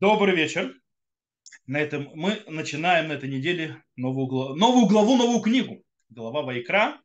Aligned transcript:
Добрый 0.00 0.34
вечер. 0.34 0.74
На 1.66 1.78
этом 1.78 2.10
мы 2.14 2.42
начинаем 2.46 3.08
на 3.08 3.12
этой 3.12 3.28
неделе 3.28 3.84
новую, 3.96 4.28
главу, 4.28 4.54
новую 4.54 4.86
главу, 4.86 5.16
новую 5.16 5.42
книгу. 5.42 5.84
Глава 6.08 6.40
Вайкра. 6.40 7.02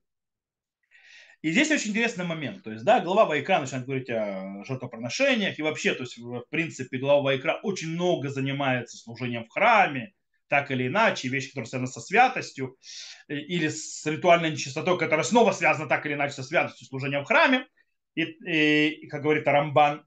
И 1.42 1.52
здесь 1.52 1.71
очень 1.71 1.89
интересный 1.89 2.23
момент. 2.23 2.63
То 2.63 2.71
есть, 2.71 2.86
да, 2.86 3.02
глава 3.02 3.26
Вайкра 3.26 3.60
начинает 3.60 3.86
говорить 3.86 4.10
о 4.10 4.63
жертвоприношениях. 4.63 5.60
И 5.60 5.62
вообще, 5.62 5.94
то 5.94 6.04
есть, 6.04 6.18
в 6.18 6.46
принципе, 6.50 6.98
глава 6.98 7.21
Вайкра 7.21 7.59
очень 7.63 7.89
много 7.89 8.30
занимается 8.30 8.96
служением 8.96 9.43
в 9.43 9.50
храме, 9.50 10.14
так 10.48 10.71
или 10.71 10.88
иначе, 10.88 11.27
вещи, 11.27 11.50
которые 11.50 11.68
связаны 11.68 11.91
со 11.91 12.00
святостью, 12.00 12.77
э, 13.27 13.36
или 13.36 13.68
с 13.68 14.05
ритуальной 14.05 14.52
нечистотой, 14.52 14.98
которая 14.98 15.25
снова 15.25 15.52
связана 15.52 15.89
так 15.89 16.05
или 16.05 16.14
иначе 16.14 16.36
со 16.36 16.43
святостью 16.43 16.88
служения 16.88 17.20
в 17.20 17.25
храме. 17.25 17.68
И, 18.14 18.21
и, 18.21 18.88
и 19.02 19.07
как 19.09 19.21
говорит 19.21 19.46
Арамбан, 19.46 20.05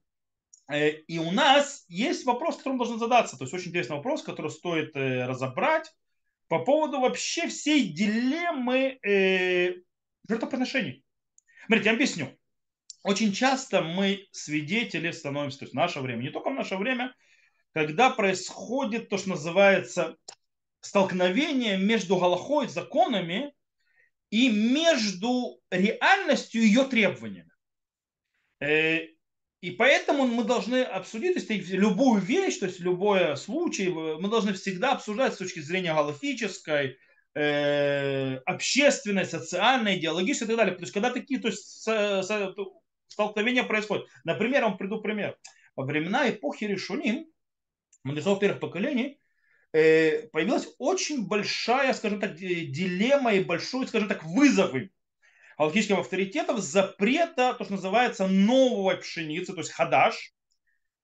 и 0.72 1.18
у 1.18 1.30
нас 1.30 1.84
есть 1.88 2.26
вопрос, 2.26 2.56
который 2.56 2.74
мы 2.74 2.78
должны 2.78 2.98
задаться. 2.98 3.36
То 3.36 3.44
есть 3.44 3.54
очень 3.54 3.68
интересный 3.68 3.96
вопрос, 3.96 4.22
который 4.22 4.50
стоит 4.50 4.94
э, 4.96 5.26
разобрать 5.26 5.90
по 6.48 6.58
поводу 6.58 7.00
вообще 7.00 7.48
всей 7.48 7.92
дилеммы 7.92 8.98
э, 9.02 9.76
жертвоприношений. 10.28 11.04
Смотрите, 11.66 11.88
я 11.88 11.94
объясню. 11.94 12.38
Очень 13.02 13.32
часто 13.32 13.82
мы 13.82 14.26
свидетели 14.32 15.10
становимся, 15.10 15.60
то 15.60 15.64
есть 15.64 15.72
в 15.72 15.76
наше 15.76 16.00
время, 16.00 16.22
не 16.22 16.30
только 16.30 16.50
в 16.50 16.54
наше 16.54 16.76
время, 16.76 17.14
когда 17.72 18.10
происходит 18.10 19.08
то, 19.08 19.16
что 19.16 19.30
называется 19.30 20.16
столкновение 20.80 21.78
между 21.78 22.18
Галахой, 22.18 22.68
законами 22.68 23.54
и 24.30 24.50
между 24.50 25.60
реальностью 25.70 26.62
и 26.62 26.66
ее 26.66 26.84
требованиями. 26.84 27.52
И 29.60 29.72
поэтому 29.72 30.26
мы 30.26 30.44
должны 30.44 30.82
обсудить, 30.82 31.34
то 31.46 31.52
есть 31.52 31.70
любую 31.70 32.20
вещь, 32.20 32.58
то 32.58 32.66
есть 32.66 32.78
любой 32.78 33.36
случай, 33.36 33.88
мы 33.88 34.28
должны 34.28 34.52
всегда 34.52 34.92
обсуждать 34.92 35.34
с 35.34 35.38
точки 35.38 35.58
зрения 35.58 35.92
галактической, 35.92 36.96
э, 37.34 38.36
общественной, 38.46 39.24
социальной, 39.24 39.98
идеологической 39.98 40.46
и 40.46 40.48
так 40.48 40.56
далее. 40.58 40.74
То 40.76 40.82
есть 40.82 40.92
когда 40.92 41.10
такие 41.10 41.40
то 41.40 41.48
есть, 41.48 41.82
с, 41.82 41.86
с, 41.86 42.54
столкновения 43.08 43.64
происходят. 43.64 44.06
Например, 44.22 44.60
я 44.60 44.68
вам 44.68 44.78
приду 44.78 45.00
пример. 45.00 45.36
Во 45.74 45.84
времена 45.84 46.30
эпохи 46.30 46.64
Решуним, 46.64 47.26
мудрецов 48.04 48.38
первых 48.38 48.60
поколений, 48.60 49.20
э, 49.72 50.28
появилась 50.28 50.68
очень 50.78 51.26
большая, 51.26 51.94
скажем 51.94 52.20
так, 52.20 52.36
дилемма 52.36 53.34
и 53.34 53.42
большой, 53.42 53.88
скажем 53.88 54.08
так, 54.08 54.22
вызовы 54.24 54.92
галактических 55.58 55.98
авторитетов 55.98 56.60
запрета, 56.60 57.54
то, 57.54 57.64
что 57.64 57.74
называется, 57.74 58.26
новой 58.28 58.96
пшеницы, 58.98 59.52
то 59.52 59.60
есть 59.60 59.72
хадаш, 59.72 60.32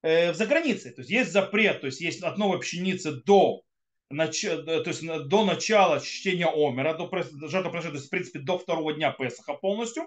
э, 0.03 0.33
загранице. 0.33 0.93
То 0.93 1.01
есть 1.01 1.11
есть 1.11 1.33
запрет, 1.33 1.81
то 1.81 1.87
есть 1.87 2.01
есть 2.01 2.23
от 2.23 2.39
новой 2.39 2.61
пшеницы 2.61 3.23
до, 3.25 3.63
то 4.09 4.23
есть 4.23 5.03
до 5.03 5.45
начала 5.45 6.01
чтения 6.01 6.47
Омера, 6.47 6.95
до 6.95 7.09
жертвоприношения, 7.49 7.91
то 7.91 7.97
есть, 7.97 8.07
в 8.07 8.11
принципе, 8.11 8.39
до 8.39 8.59
второго 8.59 8.93
дня 8.93 9.11
Песаха 9.11 9.55
полностью. 9.55 10.05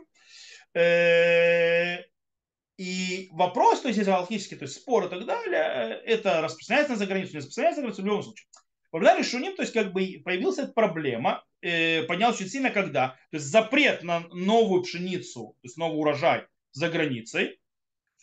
Э, 0.73 1.97
и 2.77 3.29
вопрос, 3.31 3.81
то 3.81 3.87
есть, 3.87 3.97
если 3.97 4.11
галактические, 4.11 4.59
то 4.59 4.65
есть 4.65 4.75
спор 4.75 5.05
и 5.05 5.09
так 5.09 5.25
далее, 5.25 5.99
это 6.05 6.41
распространяется 6.41 6.93
на 6.93 6.99
заграницу, 6.99 7.33
не 7.33 7.37
распространяется 7.39 7.81
на 7.81 7.87
заграницу 7.87 8.01
в 8.03 8.05
любом 8.05 8.23
случае. 8.23 8.47
Времена 8.91 9.17
Решуним, 9.17 9.55
то 9.55 9.63
есть 9.63 9.73
как 9.73 9.91
бы 9.91 10.21
появилась 10.23 10.59
эта 10.59 10.71
проблема, 10.71 11.43
э, 11.61 12.03
поднялась 12.03 12.37
очень 12.37 12.49
сильно 12.49 12.69
когда? 12.69 13.09
То 13.31 13.37
есть 13.37 13.47
запрет 13.47 14.03
на 14.03 14.21
новую 14.31 14.83
пшеницу, 14.83 15.55
то 15.61 15.65
есть 15.65 15.77
новый 15.77 15.99
урожай 15.99 16.47
за 16.71 16.89
границей, 16.89 17.59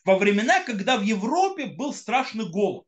во 0.05 0.19
времена, 0.19 0.63
когда 0.65 0.99
в 0.99 1.03
Европе 1.03 1.67
был 1.67 1.95
страшный 1.95 2.49
голод. 2.49 2.87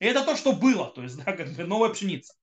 И 0.00 0.06
это 0.06 0.24
то, 0.24 0.36
что 0.36 0.52
было, 0.52 0.90
то 0.90 1.02
есть 1.02 1.16
да, 1.24 1.32
как 1.32 1.52
бы 1.52 1.64
новая 1.64 1.90
пшеница. 1.90 2.34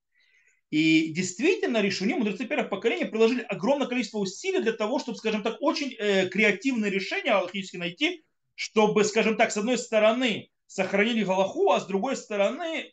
И 0.70 1.12
действительно, 1.12 1.80
решуни, 1.80 2.14
мудрецы 2.14 2.44
первых 2.44 2.70
поколений 2.70 3.04
приложили 3.04 3.42
огромное 3.42 3.86
количество 3.86 4.18
усилий 4.18 4.60
для 4.60 4.72
того, 4.72 4.98
чтобы, 4.98 5.16
скажем 5.16 5.42
так, 5.42 5.56
очень 5.60 5.94
э, 5.94 6.28
креативные 6.28 6.90
решения 6.90 7.30
аллахически 7.30 7.76
найти, 7.76 8.24
чтобы, 8.56 9.04
скажем 9.04 9.36
так, 9.36 9.52
с 9.52 9.56
одной 9.56 9.78
стороны 9.78 10.50
сохранили 10.66 11.22
Галаху, 11.22 11.70
а 11.70 11.80
с 11.80 11.86
другой 11.86 12.16
стороны 12.16 12.92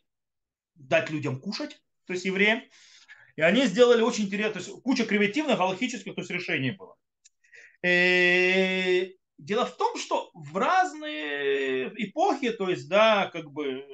дать 0.76 1.10
людям 1.10 1.40
кушать, 1.40 1.80
то 2.06 2.12
есть 2.12 2.24
евреям. 2.24 2.62
И 3.36 3.42
они 3.42 3.66
сделали 3.66 4.02
очень 4.02 4.24
интересно, 4.24 4.54
то 4.54 4.58
есть 4.60 4.82
куча 4.82 5.04
креативных, 5.04 5.58
галактических 5.58 6.14
то 6.14 6.20
есть 6.20 6.30
решений 6.30 6.70
было. 6.70 6.96
И 7.82 7.88
э, 7.88 9.08
дело 9.38 9.66
в 9.66 9.76
том, 9.76 9.96
что 9.98 10.30
в 10.34 10.56
разные 10.56 11.92
эпохи, 11.96 12.50
то 12.52 12.68
есть, 12.68 12.88
да, 12.88 13.30
как 13.32 13.50
бы 13.52 13.84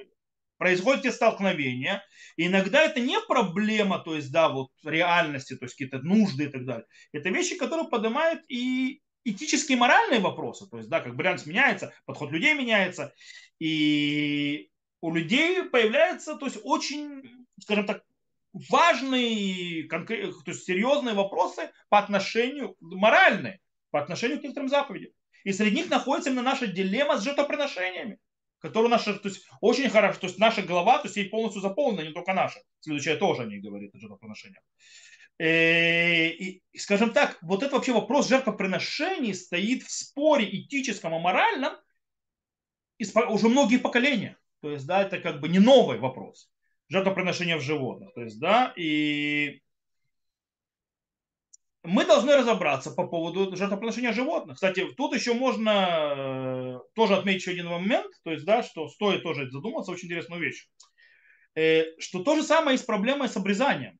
происходят 0.60 1.06
эти 1.06 1.12
столкновения. 1.12 2.04
И 2.36 2.46
иногда 2.46 2.82
это 2.82 3.00
не 3.00 3.18
проблема, 3.20 3.98
то 3.98 4.14
есть, 4.14 4.30
да, 4.30 4.50
вот 4.50 4.68
реальности, 4.84 5.56
то 5.56 5.64
есть 5.64 5.74
какие-то 5.74 6.00
нужды 6.00 6.44
и 6.44 6.48
так 6.48 6.66
далее. 6.66 6.86
Это 7.12 7.30
вещи, 7.30 7.56
которые 7.56 7.88
поднимают 7.88 8.42
и 8.48 9.00
этические 9.24 9.78
моральные 9.78 10.20
вопросы. 10.20 10.68
То 10.68 10.76
есть, 10.76 10.90
да, 10.90 11.00
как 11.00 11.16
бы 11.16 11.22
реальность 11.22 11.46
меняется, 11.46 11.94
подход 12.04 12.30
людей 12.30 12.54
меняется. 12.54 13.14
И 13.58 14.70
у 15.00 15.14
людей 15.14 15.64
появляются, 15.64 16.36
то 16.36 16.44
есть 16.44 16.58
очень, 16.62 17.46
скажем 17.58 17.86
так, 17.86 18.02
важные, 18.52 19.84
конкрет, 19.84 20.34
то 20.44 20.50
есть 20.50 20.64
серьезные 20.64 21.14
вопросы 21.14 21.70
по 21.88 21.98
отношению, 21.98 22.76
моральные, 22.80 23.60
по 23.90 24.00
отношению 24.00 24.40
к 24.40 24.42
некоторым 24.42 24.68
заповедям. 24.68 25.12
И 25.44 25.52
среди 25.52 25.76
них 25.76 25.90
находится 25.90 26.30
именно 26.30 26.42
наша 26.42 26.66
дилемма 26.66 27.18
с 27.18 27.22
жертвоприношениями, 27.22 28.18
которую 28.58 28.90
наша, 28.90 29.14
то 29.14 29.28
есть 29.28 29.46
очень 29.60 29.88
хорошо, 29.88 30.20
то 30.20 30.26
есть 30.26 30.38
наша 30.38 30.62
голова, 30.62 30.98
то 30.98 31.06
есть 31.06 31.16
ей 31.16 31.28
полностью 31.28 31.62
заполнена, 31.62 32.06
не 32.06 32.12
только 32.12 32.32
наша. 32.34 32.60
Следующая 32.80 33.16
тоже 33.16 33.42
о 33.42 33.46
ней 33.46 33.60
говорит, 33.60 33.94
о 33.94 33.98
жертвоприношениях. 33.98 34.62
Э, 35.38 36.28
и, 36.28 36.62
скажем 36.76 37.12
так, 37.12 37.38
вот 37.40 37.62
этот 37.62 37.72
вообще 37.72 37.92
вопрос 37.92 38.28
жертвоприношений 38.28 39.32
стоит 39.34 39.82
в 39.84 39.90
споре 39.90 40.44
этическом 40.44 41.14
и 41.14 41.18
моральном 41.18 41.72
уже 43.30 43.48
многие 43.48 43.78
поколения. 43.78 44.36
То 44.60 44.70
есть, 44.70 44.86
да, 44.86 45.00
это 45.00 45.18
как 45.18 45.40
бы 45.40 45.48
не 45.48 45.58
новый 45.58 45.98
вопрос. 45.98 46.50
Жертвоприношение 46.90 47.56
в 47.56 47.62
животных. 47.62 48.12
То 48.14 48.22
есть, 48.22 48.38
да, 48.38 48.74
и 48.76 49.62
мы 51.82 52.04
должны 52.04 52.36
разобраться 52.36 52.90
по 52.90 53.06
поводу 53.06 53.56
жертвоприношения 53.56 54.12
животных. 54.12 54.56
Кстати, 54.56 54.86
тут 54.96 55.14
еще 55.14 55.32
можно 55.32 55.70
э, 56.16 56.78
тоже 56.94 57.16
отметить 57.16 57.42
еще 57.42 57.52
один 57.52 57.68
момент, 57.68 58.12
то 58.22 58.32
есть, 58.32 58.44
да, 58.44 58.62
что 58.62 58.88
стоит 58.88 59.22
тоже 59.22 59.50
задуматься, 59.50 59.92
очень 59.92 60.08
интересную 60.08 60.42
вещь. 60.42 60.68
Э, 61.54 61.84
что 61.98 62.22
то 62.22 62.36
же 62.36 62.42
самое 62.42 62.74
и 62.74 62.78
с 62.78 62.82
проблемой 62.82 63.28
с 63.28 63.36
обрезанием. 63.36 63.98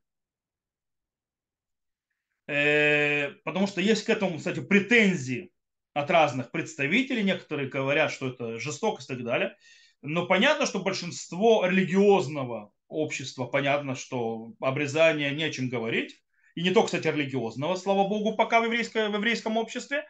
Э, 2.49 3.31
потому 3.45 3.67
что 3.67 3.81
есть 3.81 4.05
к 4.05 4.11
этому, 4.11 4.39
кстати, 4.39 4.61
претензии 4.61 5.51
от 5.95 6.11
разных 6.11 6.51
представителей. 6.51 7.22
Некоторые 7.22 7.69
говорят, 7.69 8.12
что 8.12 8.28
это 8.28 8.59
жестокость 8.59 9.09
и 9.09 9.15
так 9.15 9.25
далее. 9.25 9.57
Но 10.03 10.27
понятно, 10.27 10.67
что 10.67 10.83
большинство 10.83 11.65
религиозного 11.65 12.72
общества, 12.91 13.47
понятно, 13.47 13.95
что 13.95 14.53
обрезание 14.61 15.34
не 15.34 15.45
о 15.45 15.53
чем 15.53 15.69
говорить. 15.69 16.21
И 16.55 16.62
не 16.62 16.71
только, 16.71 16.87
кстати, 16.87 17.06
религиозного, 17.06 17.77
слава 17.77 18.09
богу, 18.09 18.37
пока 18.37 18.61
в, 18.61 18.65
еврейском, 18.65 19.12
в 19.12 19.15
еврейском 19.15 19.56
обществе. 19.56 20.06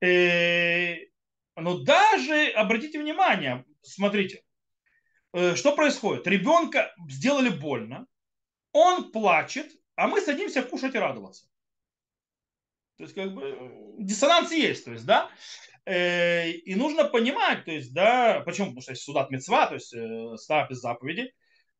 Э, 0.00 0.96
но 1.56 1.78
даже, 1.78 2.48
обратите 2.48 2.98
внимание, 2.98 3.64
смотрите, 3.82 4.42
э, 5.32 5.54
что 5.54 5.76
происходит? 5.76 6.26
Ребенка 6.26 6.94
сделали 7.08 7.50
больно, 7.50 8.06
он 8.72 9.12
плачет, 9.12 9.70
а 9.94 10.08
мы 10.08 10.20
садимся 10.20 10.62
кушать 10.62 10.94
и 10.94 10.98
радоваться. 10.98 11.46
То 12.96 13.04
есть, 13.04 13.14
как 13.14 13.34
бы, 13.34 13.96
диссонанс 13.98 14.52
есть, 14.52 14.84
то 14.84 14.92
есть, 14.92 15.04
да. 15.04 15.30
Э, 15.86 16.50
и 16.50 16.74
нужно 16.74 17.04
понимать, 17.04 17.64
то 17.64 17.70
есть, 17.70 17.92
да, 17.92 18.40
почему? 18.40 18.68
Потому 18.68 18.82
что 18.82 18.92
есть 18.92 19.02
судат 19.02 19.30
мецва, 19.30 19.66
то 19.66 19.74
есть 19.74 19.92
э, 19.94 20.36
став 20.36 20.70
из 20.70 20.78
заповеди. 20.78 21.32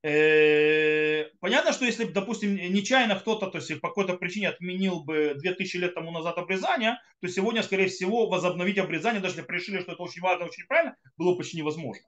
Э, 0.04 1.30
понятно, 1.40 1.72
что 1.72 1.86
если, 1.86 2.04
допустим, 2.04 2.54
нечаянно 2.56 3.18
кто-то, 3.18 3.46
то 3.46 3.56
есть 3.56 3.80
по 3.80 3.88
какой-то 3.88 4.18
причине 4.18 4.50
отменил 4.50 5.02
бы 5.02 5.32
2000 5.34 5.78
лет 5.78 5.94
тому 5.94 6.10
назад 6.10 6.36
обрезание, 6.36 6.98
то 7.22 7.28
сегодня, 7.28 7.62
скорее 7.62 7.88
всего, 7.88 8.28
возобновить 8.28 8.76
обрезание, 8.76 9.22
даже 9.22 9.36
если 9.38 9.50
решили, 9.50 9.80
что 9.80 9.92
это 9.92 10.02
очень 10.02 10.20
важно, 10.20 10.44
очень 10.44 10.66
правильно, 10.66 10.94
было 11.16 11.34
почти 11.36 11.56
невозможно. 11.56 12.04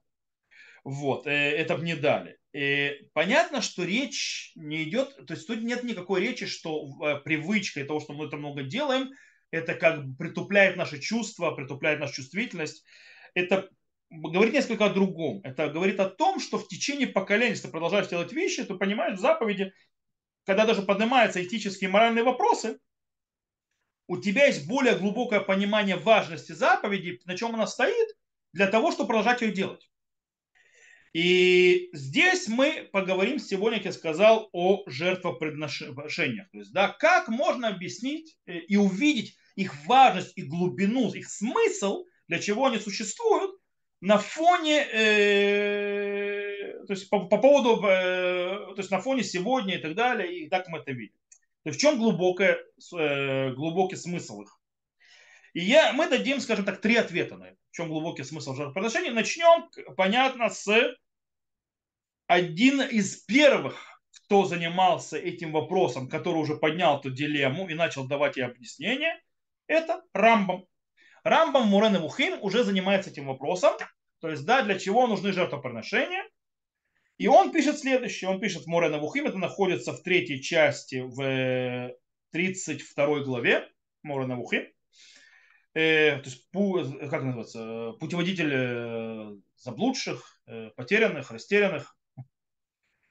Вот, 0.83 1.25
это 1.25 1.75
бы 1.75 1.83
не 1.83 1.95
дали. 1.95 2.37
И 2.53 2.91
понятно, 3.13 3.63
что 3.63 3.83
речь 3.83 4.51
не 4.55 4.83
идет, 4.83 5.15
то 5.25 5.33
есть 5.33 5.47
тут 5.47 5.63
нет 5.63 5.83
никакой 5.83 6.21
речи, 6.21 6.45
что 6.45 6.85
привычкой 7.25 7.83
того, 7.83 7.99
что 7.99 8.13
мы 8.13 8.27
это 8.27 8.37
много 8.37 8.61
делаем, 8.61 9.09
это 9.49 9.73
как 9.73 10.05
бы 10.05 10.15
притупляет 10.15 10.77
наши 10.77 10.99
чувства, 10.99 11.49
притупляет 11.49 11.99
нашу 11.99 12.13
чувствительность. 12.13 12.83
Это 13.33 13.69
говорит 14.09 14.53
несколько 14.53 14.85
о 14.85 14.93
другом. 14.93 15.41
Это 15.43 15.69
говорит 15.69 15.99
о 15.99 16.09
том, 16.09 16.39
что 16.39 16.57
в 16.57 16.67
течение 16.67 17.07
поколений, 17.07 17.51
если 17.51 17.67
ты 17.67 17.71
продолжаешь 17.71 18.07
делать 18.07 18.31
вещи, 18.31 18.63
то 18.63 18.75
понимаешь 18.75 19.17
в 19.17 19.21
заповеди, 19.21 19.73
когда 20.45 20.65
даже 20.65 20.81
поднимаются 20.81 21.43
этические 21.43 21.89
и 21.89 21.91
моральные 21.91 22.23
вопросы, 22.23 22.79
у 24.07 24.17
тебя 24.17 24.45
есть 24.45 24.67
более 24.67 24.97
глубокое 24.97 25.41
понимание 25.41 25.97
важности 25.97 26.53
заповеди, 26.53 27.19
на 27.25 27.37
чем 27.37 27.53
она 27.55 27.67
стоит, 27.67 28.07
для 28.53 28.67
того, 28.67 28.91
чтобы 28.91 29.09
продолжать 29.09 29.41
ее 29.41 29.51
делать. 29.51 29.89
И 31.13 31.89
здесь 31.93 32.47
мы 32.47 32.89
поговорим 32.91 33.39
сегодня, 33.39 33.79
как 33.79 33.85
я 33.87 33.91
сказал, 33.91 34.49
о 34.53 34.83
жертвоприношениях. 34.87 36.49
То 36.51 36.59
есть, 36.59 36.71
да, 36.71 36.89
как 36.89 37.27
можно 37.27 37.69
объяснить 37.69 38.37
э, 38.45 38.59
и 38.59 38.77
увидеть 38.77 39.35
их 39.55 39.73
важность 39.85 40.33
и 40.37 40.43
глубину, 40.43 41.11
их 41.13 41.27
смысл, 41.27 42.05
для 42.27 42.39
чего 42.39 42.67
они 42.67 42.77
существуют, 42.77 43.51
на 44.01 44.17
фоне, 44.17 44.85
э, 44.91 46.83
то 46.85 46.93
есть 46.93 47.09
по, 47.09 47.25
по 47.25 47.37
поводу, 47.39 47.83
э, 47.85 48.73
то 48.75 48.77
есть 48.77 48.91
на 48.91 48.99
фоне 48.99 49.23
сегодня 49.23 49.75
и 49.75 49.81
так 49.81 49.95
далее, 49.95 50.39
и 50.39 50.49
так 50.49 50.67
мы 50.67 50.79
это 50.79 50.91
видим. 50.91 51.15
То 51.63 51.69
есть 51.69 51.79
в 51.79 51.81
чем 51.81 51.97
глубокое, 51.97 52.63
э, 52.97 53.53
глубокий 53.53 53.95
смысл 53.95 54.43
их? 54.43 54.57
И 55.53 55.61
я, 55.61 55.93
мы 55.93 56.07
дадим, 56.07 56.39
скажем 56.39 56.65
так, 56.65 56.79
три 56.81 56.95
ответа 56.95 57.37
на 57.37 57.45
это. 57.45 57.57
В 57.71 57.75
чем 57.75 57.89
глубокий 57.89 58.23
смысл 58.23 58.53
жертвоприношения. 58.53 59.11
Начнем, 59.11 59.67
понятно, 59.95 60.49
с 60.49 60.95
один 62.27 62.81
из 62.81 63.17
первых, 63.23 64.01
кто 64.11 64.45
занимался 64.45 65.17
этим 65.17 65.51
вопросом, 65.51 66.07
который 66.09 66.37
уже 66.37 66.55
поднял 66.55 66.99
эту 66.99 67.09
дилемму 67.09 67.67
и 67.67 67.73
начал 67.73 68.05
давать 68.05 68.37
ей 68.37 68.45
объяснение, 68.45 69.19
это 69.65 70.03
Рамбам. 70.13 70.65
Рамбам 71.23 71.67
Мурен 71.67 71.95
и 71.95 71.99
Мухим 71.99 72.41
уже 72.41 72.63
занимается 72.63 73.09
этим 73.09 73.27
вопросом. 73.27 73.73
То 74.19 74.29
есть, 74.29 74.45
да, 74.45 74.61
для 74.61 74.79
чего 74.79 75.07
нужны 75.07 75.31
жертвоприношения. 75.31 76.23
И 77.17 77.27
он 77.27 77.51
пишет 77.51 77.79
следующее. 77.79 78.29
Он 78.29 78.39
пишет 78.39 78.63
в 78.63 78.67
Мурен 78.67 78.95
и 78.95 78.99
Мухим. 78.99 79.25
Это 79.25 79.37
находится 79.37 79.93
в 79.93 80.01
третьей 80.01 80.41
части 80.41 81.01
в 81.05 81.93
32 82.31 83.19
главе 83.21 83.67
Мурен 84.03 84.31
и 84.31 84.35
Мухим. 84.35 84.67
Э, 85.77 86.17
то 86.17 86.29
есть, 86.29 86.49
как 87.11 87.21
называется, 87.21 87.91
путеводитель 87.99 88.51
э, 88.51 89.35
заблудших, 89.57 90.41
э, 90.47 90.71
потерянных, 90.75 91.29
растерянных. 91.29 91.95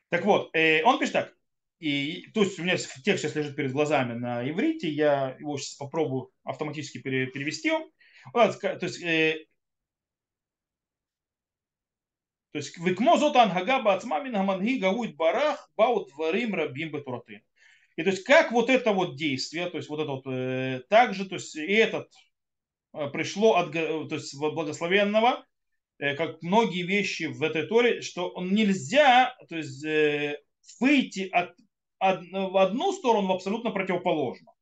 Так 0.08 0.24
вот, 0.24 0.50
он 0.54 0.98
пишет 0.98 1.12
так. 1.12 1.34
И, 1.78 2.28
то 2.32 2.42
есть 2.42 2.58
у 2.58 2.62
меня 2.62 2.76
текст 2.76 3.22
сейчас 3.22 3.34
лежит 3.34 3.54
перед 3.54 3.72
глазами 3.72 4.14
на 4.14 4.48
иврите, 4.48 4.88
я 4.88 5.36
его 5.38 5.58
сейчас 5.58 5.74
попробую 5.74 6.30
автоматически 6.42 6.98
перевести. 6.98 7.70
То 8.32 8.86
есть, 8.86 9.02
э, 9.02 9.46
то 12.52 12.58
есть, 12.58 12.78
векмо 12.78 13.18
зот 13.18 13.36
ангага 13.36 13.82
бацма 13.82 14.20
мин 14.20 14.34
хаманги 14.34 14.78
гауит 14.78 15.16
барах 15.16 15.70
баут 15.76 16.08
дворим 16.08 16.54
рабим 16.54 16.90
бетураты. 16.90 17.42
И 17.96 18.02
то 18.02 18.10
есть, 18.10 18.24
как 18.24 18.52
вот 18.52 18.70
это 18.70 18.92
вот 18.92 19.16
действие, 19.16 19.70
то 19.70 19.76
есть, 19.78 19.88
вот 19.88 20.00
это 20.00 20.10
вот, 20.10 20.26
э, 20.26 20.82
также, 20.88 21.26
то 21.26 21.34
есть, 21.34 21.56
и 21.56 21.72
этот 21.74 22.10
э, 22.94 23.08
пришло 23.10 23.56
от 23.56 23.72
то 23.72 24.08
есть, 24.10 24.38
благословенного, 24.38 25.44
э, 25.98 26.14
как 26.14 26.42
многие 26.42 26.82
вещи 26.82 27.24
в 27.24 27.42
этой 27.42 27.66
торе, 27.66 28.02
что 28.02 28.28
он 28.28 28.52
нельзя, 28.52 29.34
то 29.48 29.56
есть, 29.56 29.84
э, 29.84 30.38
выйти 30.80 31.28
от 31.30 31.54
в 31.98 32.62
одну 32.62 32.92
сторону 32.92 33.32
абсолютно 33.32 33.70
противоположно. 33.70 34.52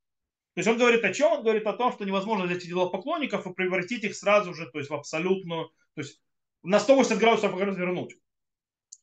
То 0.55 0.61
есть 0.61 0.69
он 0.69 0.79
говорит 0.79 1.05
о 1.05 1.13
чем? 1.13 1.33
Он 1.33 1.43
говорит 1.43 1.67
о 1.67 1.73
том, 1.73 1.93
что 1.93 2.05
невозможно 2.05 2.47
взять 2.47 2.65
идолопоклонников 2.65 3.47
и 3.47 3.53
превратить 3.53 4.05
их 4.05 4.15
сразу 4.15 4.55
же 4.55 4.71
то 4.71 4.79
есть 4.79 4.89
в 4.89 4.95
абсолютную, 4.95 5.71
то 5.95 6.01
есть 6.01 6.21
на 6.63 6.79
180 6.79 7.19
градусов 7.19 7.61
развернуть. 7.61 8.17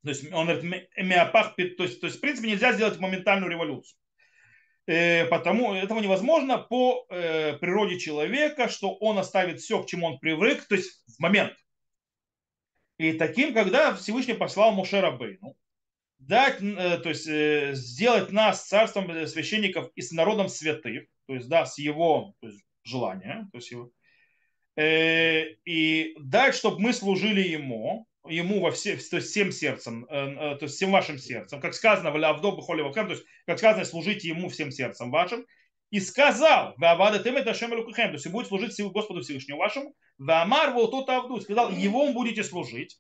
То 0.04 0.10
есть 0.10 0.32
он 0.32 0.48
говорит, 0.48 0.90
миопах, 0.98 1.56
то 1.56 1.62
есть, 1.62 2.00
то 2.00 2.08
есть 2.08 2.18
в 2.18 2.22
принципе 2.22 2.50
нельзя 2.50 2.72
сделать 2.72 3.00
моментальную 3.00 3.52
революцию. 3.52 3.98
Э, 4.88 5.26
потому 5.26 5.74
этого 5.74 6.00
невозможно 6.00 6.58
по 6.58 7.06
э, 7.10 7.58
природе 7.58 8.00
человека, 8.00 8.70
что 8.70 8.96
он 8.96 9.20
оставит 9.20 9.60
все, 9.60 9.84
к 9.84 9.88
чему 9.88 10.08
он 10.08 10.20
привык, 10.20 10.66
то 10.68 10.76
есть 10.76 11.04
в 11.06 11.20
момент. 11.20 11.54
И 12.98 13.14
таким, 13.14 13.54
когда 13.54 13.94
Всевышний 13.94 14.36
послал 14.36 14.72
Мушера 14.72 15.12
Бейну, 15.12 15.56
дать, 16.22 16.62
э, 16.62 16.98
то 17.00 17.10
есть 17.10 17.28
э, 17.28 17.72
сделать 17.74 18.32
нас 18.32 18.68
царством 18.68 19.10
э, 19.12 19.28
священников 19.28 19.92
и 19.96 20.02
с 20.02 20.12
народом 20.12 20.50
святых, 20.50 21.08
то 21.32 21.36
есть, 21.36 21.48
да, 21.48 21.66
с 21.66 21.78
его 21.78 22.36
то 22.42 22.48
есть, 22.48 22.66
желания, 22.84 23.48
то 23.54 23.58
есть 23.58 23.72
его, 23.72 23.90
и 24.78 26.16
дать, 26.20 26.56
чтобы 26.56 26.82
мы 26.82 26.92
служили 26.92 27.42
ему, 27.42 28.06
ему 28.28 28.60
во 28.60 28.72
все, 28.72 28.98
то 28.98 29.16
есть 29.16 29.30
всем 29.30 29.54
сердцем, 29.54 30.06
то 30.08 30.58
есть 30.60 30.76
всем 30.76 30.92
вашим 30.92 31.18
сердцем, 31.18 31.62
как 31.62 31.74
сказано 31.74 32.12
в 32.12 32.16
Лавдо 32.18 32.52
то 32.52 33.06
есть, 33.10 33.24
как 33.46 33.60
сказано, 33.60 33.86
служите 33.86 34.28
ему 34.28 34.50
всем 34.50 34.72
сердцем 34.72 35.10
вашим, 35.10 35.46
и 35.90 36.02
сказал, 36.02 36.74
Вавада 36.76 37.24
тем 37.24 37.38
это 37.38 37.54
Шем 37.54 37.70
то 37.70 38.12
есть 38.12 38.28
будет 38.28 38.48
служить 38.48 38.78
Господу 38.92 39.22
Всевышнему 39.22 39.60
вашему, 39.60 39.96
Вамар 40.18 40.74
тот 40.74 41.08
Авду, 41.08 41.40
сказал, 41.40 41.72
его 41.72 42.12
будете 42.12 42.44
служить. 42.44 43.00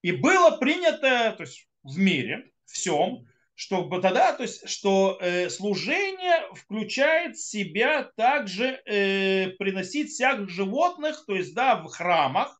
И 0.00 0.12
было 0.12 0.56
принято, 0.56 1.34
то 1.36 1.42
есть 1.42 1.68
в 1.82 1.98
мире, 1.98 2.50
всем, 2.64 3.26
чтобы 3.60 4.00
тогда, 4.00 4.32
то 4.32 4.42
есть, 4.42 4.66
что 4.66 5.18
э, 5.20 5.50
служение 5.50 6.48
включает 6.54 7.36
в 7.36 7.46
себя 7.46 8.10
также 8.16 8.80
э, 8.86 9.50
приносить 9.58 10.08
всяких 10.08 10.48
животных, 10.48 11.22
то 11.26 11.34
есть, 11.34 11.54
да, 11.54 11.76
в 11.76 11.84
храмах, 11.88 12.58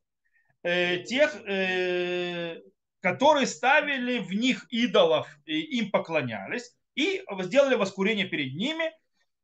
э, 0.61 0.99
тех, 0.99 1.35
э, 1.47 2.61
которые 2.99 3.47
ставили 3.47 4.19
в 4.19 4.31
них 4.31 4.67
идолов, 4.69 5.27
и 5.45 5.79
им 5.79 5.89
поклонялись, 5.89 6.71
и 6.93 7.23
сделали 7.39 7.73
воскурение 7.73 8.27
перед 8.27 8.53
ними, 8.53 8.91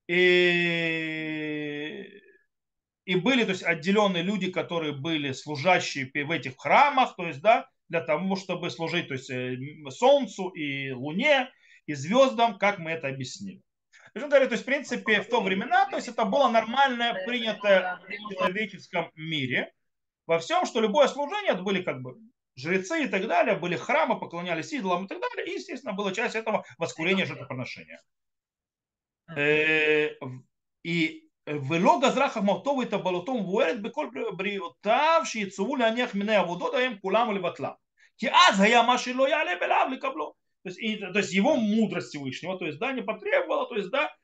и, 0.07 0.21
и 3.06 3.15
были, 3.15 3.45
то 3.45 3.50
есть, 3.50 3.63
отделенные 3.63 4.21
люди, 4.21 4.51
которые 4.51 4.94
были 4.94 5.31
служащие 5.31 6.06
в 6.24 6.30
этих 6.30 6.56
храмах, 6.56 7.15
то 7.15 7.25
есть, 7.25 7.42
да, 7.42 7.68
для 7.89 8.01
того, 8.01 8.36
чтобы 8.36 8.69
служить 8.69 9.07
то 9.07 9.13
есть, 9.13 9.30
э, 9.30 9.57
Солнцу 9.89 10.50
и 10.50 10.92
Луне 10.92 11.50
и 11.86 11.94
звездам, 11.94 12.57
как 12.57 12.80
мы 12.80 12.92
это 12.92 13.07
объяснили. 13.07 13.62
Говорит, 14.13 14.50
то 14.50 14.54
есть, 14.54 14.63
в 14.63 14.66
принципе, 14.66 15.22
в 15.22 15.30
то 15.30 15.42
времена, 15.42 15.88
то 15.89 15.98
есть 15.98 16.07
это 16.07 16.25
было 16.25 16.50
нормальное, 16.50 17.25
принятое 17.25 18.00
в 18.07 18.34
человеческом 18.34 19.12
мире. 19.16 19.72
Во 20.25 20.39
всем, 20.39 20.66
что 20.66 20.81
любое 20.81 21.07
служение, 21.07 21.54
это 21.54 21.62
были 21.62 21.81
как 21.84 22.01
бы 22.01 22.18
жрецы 22.56 23.04
и 23.04 23.07
так 23.07 23.28
далее, 23.28 23.56
были 23.56 23.75
храмы, 23.75 24.19
поклонялись 24.19 24.74
идолам 24.74 25.06
и 25.06 25.07
так 25.07 25.19
далее. 25.22 25.48
И, 25.48 25.57
естественно, 25.57 25.94
была 25.94 26.12
часть 26.12 26.36
этого 26.36 26.66
воскурения 26.78 27.25
жертвоприношения. 27.25 28.01
Э, 29.36 30.10
и 30.83 31.26
ולא 31.69 32.00
גזרה 32.02 32.29
חמרתו 32.29 32.70
וטבלותו 32.70 33.34
מבוארת 33.34 33.82
בכל 33.82 34.06
בריאותיו 34.37 35.20
שיצאו 35.25 35.76
להניח 35.76 36.14
מיני 36.14 36.37
עבודות 36.37 36.75
ההם 36.75 36.94
כולם 37.02 37.29
ולבטלם. 37.29 37.70
כי 38.19 38.29
אז 38.31 38.60
היה 38.60 38.82
מה 38.82 38.98
שלא 38.98 39.29
יעלה 39.29 39.53
בלאו 39.60 39.89
לקבלו. 39.93 40.43
То 40.62 40.69
есть, 40.69 40.79
и, 40.79 40.96
то 40.96 41.19
есть 41.19 41.32
его 41.32 41.56
мудрость 41.56 42.10
Всевышнего, 42.10 42.56
то 42.56 42.67
есть 42.67 42.79
да, 42.79 42.93
не 42.93 43.03
потребовала, 43.03 43.69
то 43.69 43.77
есть 43.77 43.91
да, 43.91 44.15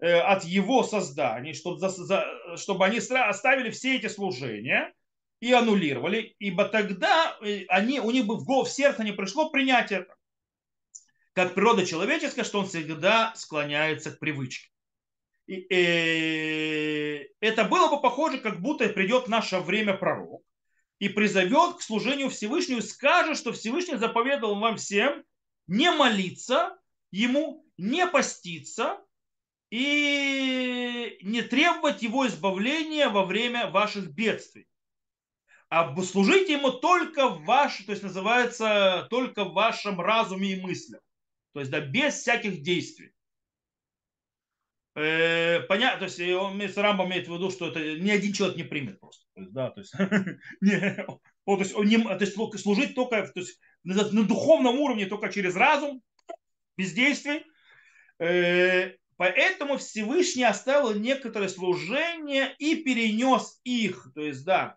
э, 0.00 0.18
от 0.18 0.44
его 0.44 0.82
создания, 0.82 1.54
чтобы, 1.54 1.78
за, 1.78 1.88
за, 1.88 2.24
чтобы 2.56 2.84
они 2.84 2.98
оставили 2.98 3.70
все 3.70 3.96
эти 3.96 4.08
служения 4.08 4.92
и 5.40 5.52
аннулировали, 5.52 6.34
ибо 6.40 6.64
тогда 6.64 7.38
э, 7.42 7.64
они, 7.68 8.00
у 8.00 8.10
них 8.10 8.26
бы 8.26 8.36
в, 8.36 8.44
голову, 8.44 8.64
в 8.64 8.70
сердце 8.70 9.04
не 9.04 9.12
пришло 9.12 9.50
принять 9.50 9.92
это. 9.92 10.12
Как 11.32 11.54
природа 11.54 11.86
человеческая, 11.86 12.44
что 12.44 12.60
он 12.60 12.66
всегда 12.66 13.32
склоняется 13.36 14.10
к 14.10 14.18
привычке. 14.18 14.70
И, 15.49 15.65
э, 15.73 17.25
это 17.39 17.63
было 17.63 17.87
бы 17.87 17.99
похоже, 17.99 18.37
как 18.37 18.61
будто 18.61 18.87
придет 18.89 19.27
наше 19.27 19.57
время 19.59 19.95
пророк 19.95 20.43
и 20.99 21.09
призовет 21.09 21.77
к 21.77 21.81
служению 21.81 22.29
Всевышнему 22.29 22.83
скажет, 22.83 23.35
что 23.35 23.51
Всевышний 23.51 23.97
заповедовал 23.97 24.59
вам 24.59 24.77
всем 24.77 25.23
не 25.65 25.89
молиться 25.91 26.77
ему, 27.09 27.65
не 27.77 28.05
поститься 28.05 28.99
и 29.71 31.17
не 31.23 31.41
требовать 31.41 32.03
его 32.03 32.27
избавления 32.27 33.09
во 33.09 33.25
время 33.25 33.71
ваших 33.71 34.13
бедствий. 34.13 34.67
А 35.69 35.99
служите 36.03 36.53
ему 36.53 36.73
только 36.73 37.27
в 37.27 37.43
ваш, 37.45 37.77
то 37.85 37.91
есть 37.91 38.03
называется, 38.03 39.07
только 39.09 39.45
в 39.45 39.53
вашем 39.53 39.99
разуме 39.99 40.51
и 40.51 40.61
мыслях. 40.61 41.01
То 41.53 41.61
есть 41.61 41.71
да, 41.71 41.79
без 41.79 42.19
всяких 42.19 42.61
действий. 42.61 43.13
Э, 44.95 45.61
понятно, 45.61 45.99
то 45.99 46.05
есть 46.05 46.19
он, 46.19 46.61
Рамбам 46.75 47.09
имеет 47.09 47.27
в 47.27 47.33
виду, 47.33 47.51
что 47.51 47.67
это 47.67 47.79
ни 47.79 48.09
один 48.09 48.33
человек 48.33 48.57
не 48.57 48.63
примет 48.63 48.99
просто. 48.99 49.23
То 49.35 49.41
есть, 49.41 49.53
да, 49.53 49.69
то 49.69 49.81
есть, 49.81 49.93
не, 50.61 51.05
он, 51.45 51.57
то 51.57 51.63
есть, 51.63 51.75
он 51.75 51.85
не, 51.85 51.97
то 51.97 52.17
есть 52.19 52.61
служить 52.61 52.95
только 52.95 53.21
то 53.27 53.39
есть, 53.39 53.59
на, 53.83 54.09
на 54.11 54.23
духовном 54.23 54.79
уровне, 54.79 55.05
только 55.05 55.31
через 55.31 55.55
разум, 55.55 56.01
без 56.75 56.93
действий. 56.93 57.43
Э, 58.19 58.93
поэтому 59.15 59.77
Всевышний 59.77 60.43
оставил 60.43 60.95
некоторые 60.95 61.49
служения 61.49 62.55
и 62.57 62.75
перенес 62.75 63.59
их, 63.63 64.11
то 64.15 64.21
есть, 64.21 64.43
да, 64.43 64.75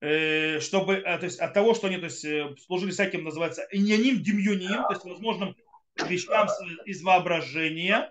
э, 0.00 0.58
чтобы, 0.60 0.96
то 0.96 1.20
есть, 1.22 1.38
от 1.38 1.52
того, 1.52 1.74
что 1.74 1.88
они 1.88 1.98
то 1.98 2.06
есть, 2.06 2.26
служили 2.64 2.92
всяким, 2.92 3.24
называется, 3.24 3.66
иньяним, 3.70 4.22
демьюним, 4.22 4.84
то 4.84 4.92
есть, 4.92 5.04
возможным 5.04 5.54
вещам 6.08 6.48
из 6.86 7.02
воображения, 7.02 8.10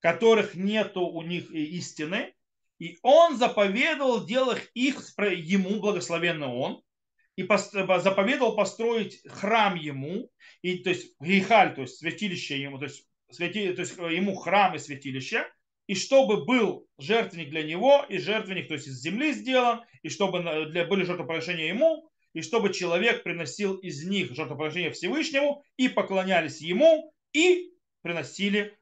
которых 0.00 0.54
нету 0.54 1.02
у 1.02 1.22
них 1.22 1.50
истины, 1.50 2.34
и 2.78 2.98
он 3.02 3.36
заповедовал 3.36 4.24
делать 4.24 4.70
их 4.74 4.96
ему, 5.18 5.80
благословенно 5.80 6.52
он, 6.52 6.82
и 7.36 7.42
заповедовал 7.42 8.56
построить 8.56 9.20
храм 9.28 9.74
ему, 9.76 10.30
и, 10.62 10.78
то 10.78 10.90
есть 10.90 11.14
гейхаль, 11.20 11.74
то 11.74 11.82
есть 11.82 11.98
святилище 11.98 12.60
ему, 12.60 12.78
то 12.78 12.84
есть, 12.84 13.06
святи, 13.30 13.72
то 13.72 13.82
есть 13.82 13.96
ему 13.96 14.34
храм 14.34 14.74
и 14.74 14.78
святилище, 14.78 15.46
и 15.86 15.94
чтобы 15.94 16.44
был 16.44 16.86
жертвенник 16.98 17.50
для 17.50 17.62
него, 17.62 18.04
и 18.08 18.18
жертвенник, 18.18 18.68
то 18.68 18.74
есть 18.74 18.86
из 18.86 19.00
земли 19.00 19.32
сделан, 19.32 19.82
и 20.02 20.08
чтобы 20.08 20.40
для, 20.70 20.84
были 20.84 21.04
жертвоприношения 21.04 21.68
ему, 21.68 22.10
и 22.32 22.42
чтобы 22.42 22.72
человек 22.72 23.24
приносил 23.24 23.74
из 23.74 24.04
них 24.06 24.34
жертвоприношение 24.34 24.92
Всевышнему, 24.92 25.64
и 25.76 25.88
поклонялись 25.88 26.60
ему, 26.60 27.12
и 27.32 27.72
приносили, 28.02 28.78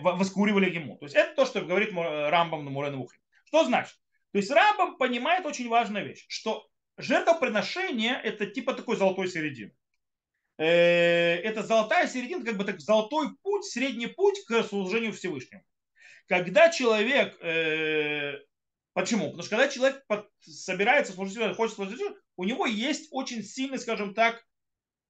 воскуривали 0.00 0.70
ему. 0.70 0.96
То 0.96 1.06
есть 1.06 1.16
это 1.16 1.34
то, 1.34 1.46
что 1.46 1.60
говорит 1.60 1.90
Рамбам 1.92 2.64
на 2.64 2.70
Мурен 2.70 3.06
Что 3.46 3.64
значит? 3.64 3.94
То 4.32 4.38
есть 4.38 4.50
Рамбам 4.50 4.96
понимает 4.96 5.44
очень 5.44 5.68
важную 5.68 6.06
вещь, 6.06 6.24
что 6.28 6.68
жертвоприношение 6.96 8.20
это 8.22 8.46
типа 8.46 8.74
такой 8.74 8.96
золотой 8.96 9.28
середины. 9.28 9.72
Э, 10.58 11.36
это 11.36 11.62
золотая 11.62 12.06
середина, 12.06 12.44
как 12.44 12.56
бы 12.56 12.64
так 12.64 12.80
золотой 12.80 13.36
путь, 13.42 13.64
средний 13.64 14.06
путь 14.06 14.44
к 14.46 14.62
служению 14.62 15.12
Всевышнему. 15.12 15.64
Когда 16.26 16.70
человек 16.70 17.36
э, 17.42 18.38
Почему? 18.92 19.26
Потому 19.26 19.42
что 19.42 19.50
когда 19.50 19.68
человек 19.68 20.04
собирается 20.40 21.12
служить, 21.12 21.56
хочет 21.56 21.76
служить, 21.76 22.00
у 22.36 22.44
него 22.44 22.66
есть 22.66 23.08
очень 23.12 23.44
сильный, 23.44 23.78
скажем 23.78 24.14
так, 24.14 24.44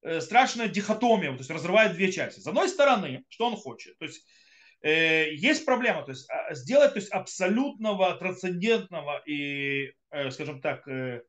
э, 0.03 0.21
страшная 0.21 0.67
дихотомия, 0.67 1.31
то 1.31 1.39
есть 1.39 1.49
разрывает 1.49 1.93
две 1.93 2.11
части. 2.11 2.39
С 2.39 2.47
одной 2.47 2.69
стороны, 2.69 3.25
что 3.29 3.47
он 3.47 3.55
хочет? 3.57 3.97
То 3.97 4.05
есть 4.05 4.19
э, 4.19 4.23
есть 4.89 5.65
проблема, 5.65 6.03
то 6.03 6.11
есть 6.11 6.27
а, 6.29 6.53
сделать 6.53 6.93
то 6.93 6.99
есть, 6.99 7.11
абсолютного, 7.11 8.15
трансцендентного 8.15 9.21
и, 9.25 9.93
э, 10.09 10.31
скажем 10.31 10.59
так, 10.61 10.87
э, 10.87 11.21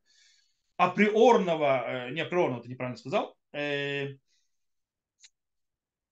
априорного, 0.76 2.06
э, 2.08 2.10
не 2.12 2.22
априорного, 2.22 2.62
ты 2.62 2.70
неправильно 2.70 2.96
сказал, 2.96 3.36
э, 3.52 4.14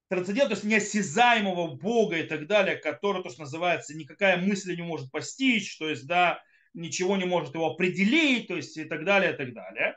трансцендент, 0.08 0.48
то 0.50 0.54
есть 0.54 0.64
неосязаемого 0.64 1.76
Бога 1.76 2.18
и 2.18 2.24
так 2.24 2.46
далее, 2.46 2.76
который, 2.76 3.22
то, 3.22 3.30
что 3.30 3.40
называется, 3.40 3.96
никакая 3.96 4.36
мысль 4.36 4.76
не 4.76 4.82
может 4.82 5.10
постичь, 5.10 5.78
то 5.78 5.88
есть, 5.88 6.06
да, 6.06 6.42
ничего 6.74 7.16
не 7.16 7.24
может 7.24 7.54
его 7.54 7.70
определить, 7.70 8.48
то 8.48 8.56
есть, 8.56 8.76
и 8.76 8.84
так 8.84 9.04
далее, 9.04 9.32
и 9.32 9.36
так 9.36 9.54
далее. 9.54 9.96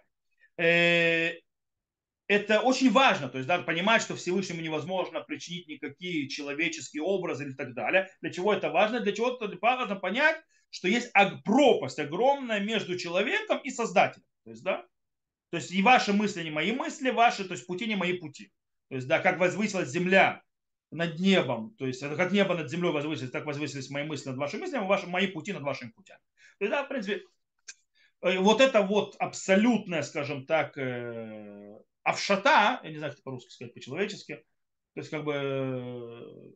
Это 2.34 2.62
очень 2.62 2.92
важно, 2.92 3.30
то 3.30 3.38
есть, 3.38 3.48
да, 3.48 3.60
понимать, 3.60 4.02
что 4.02 4.16
Всевышнему 4.16 4.60
невозможно 4.60 5.22
причинить 5.22 5.68
никакие 5.68 6.28
человеческие 6.28 7.04
образы 7.04 7.48
и 7.48 7.54
так 7.54 7.76
далее. 7.76 8.10
Для 8.22 8.32
чего 8.32 8.52
это 8.52 8.72
важно? 8.72 9.02
Для 9.02 9.12
чего 9.12 9.36
это 9.36 9.56
важно 9.62 9.96
понять, 9.96 10.42
что 10.72 10.88
есть 10.88 11.12
пропасть 11.46 12.00
огромная 12.00 12.60
между 12.60 12.98
человеком 12.98 13.60
и 13.60 13.70
Создателем. 13.70 14.26
То 14.46 14.50
есть, 14.50 14.64
да, 14.64 14.84
то 15.52 15.58
есть 15.58 15.72
и 15.72 15.84
ваши 15.84 16.12
мысли 16.12 16.42
не 16.42 16.50
мои 16.50 16.72
мысли, 16.72 17.12
ваши, 17.12 17.46
то 17.46 17.54
есть 17.54 17.68
пути 17.68 17.86
не 17.86 17.96
мои 17.96 18.14
пути. 18.14 18.52
То 18.90 18.96
есть, 18.96 19.08
да, 19.08 19.20
как 19.20 19.38
возвысилась 19.38 19.90
земля 19.90 20.42
над 20.90 21.20
небом, 21.20 21.76
то 21.78 21.86
есть 21.86 22.02
как 22.02 22.32
небо 22.32 22.56
над 22.56 22.68
землей 22.68 22.92
возвысилось, 22.92 23.30
так 23.30 23.46
возвысились 23.46 23.92
мои 23.92 24.06
мысли 24.06 24.30
над 24.30 24.40
вашими 24.40 24.62
мыслями, 24.62 24.88
ваши, 24.88 25.06
мои 25.06 25.28
пути 25.28 25.54
над 25.54 25.62
вашими 25.62 25.92
путями. 25.92 26.20
То 26.58 26.66
есть, 26.66 26.72
да, 26.72 26.84
в 26.84 26.88
принципе, 26.88 27.22
э, 28.24 28.40
вот 28.40 28.60
это 28.60 28.82
вот 28.82 29.16
абсолютная, 29.20 30.02
скажем 30.02 30.48
так, 30.48 30.76
э, 30.80 31.78
авшата, 32.04 32.80
я 32.84 32.90
не 32.90 32.98
знаю, 32.98 33.14
как 33.14 33.24
по-русски 33.24 33.52
сказать, 33.52 33.74
по-человечески, 33.74 34.36
то 34.94 35.00
есть 35.00 35.10
как 35.10 35.24
бы 35.24 35.34
э, 35.34 36.52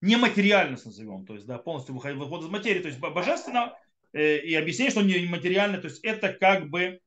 нематериальность 0.00 0.86
назовем, 0.86 1.26
то 1.26 1.34
есть 1.34 1.46
да, 1.46 1.58
полностью 1.58 1.94
выход, 1.94 2.16
выход 2.16 2.42
из 2.42 2.48
материи, 2.48 2.80
то 2.80 2.88
есть 2.88 3.00
божественно, 3.00 3.76
и 4.12 4.56
объяснение, 4.56 4.90
что 4.90 5.02
нематериально, 5.02 5.78
то 5.78 5.86
есть 5.86 6.02
это 6.02 6.32
как 6.32 6.68
бы 6.68 7.00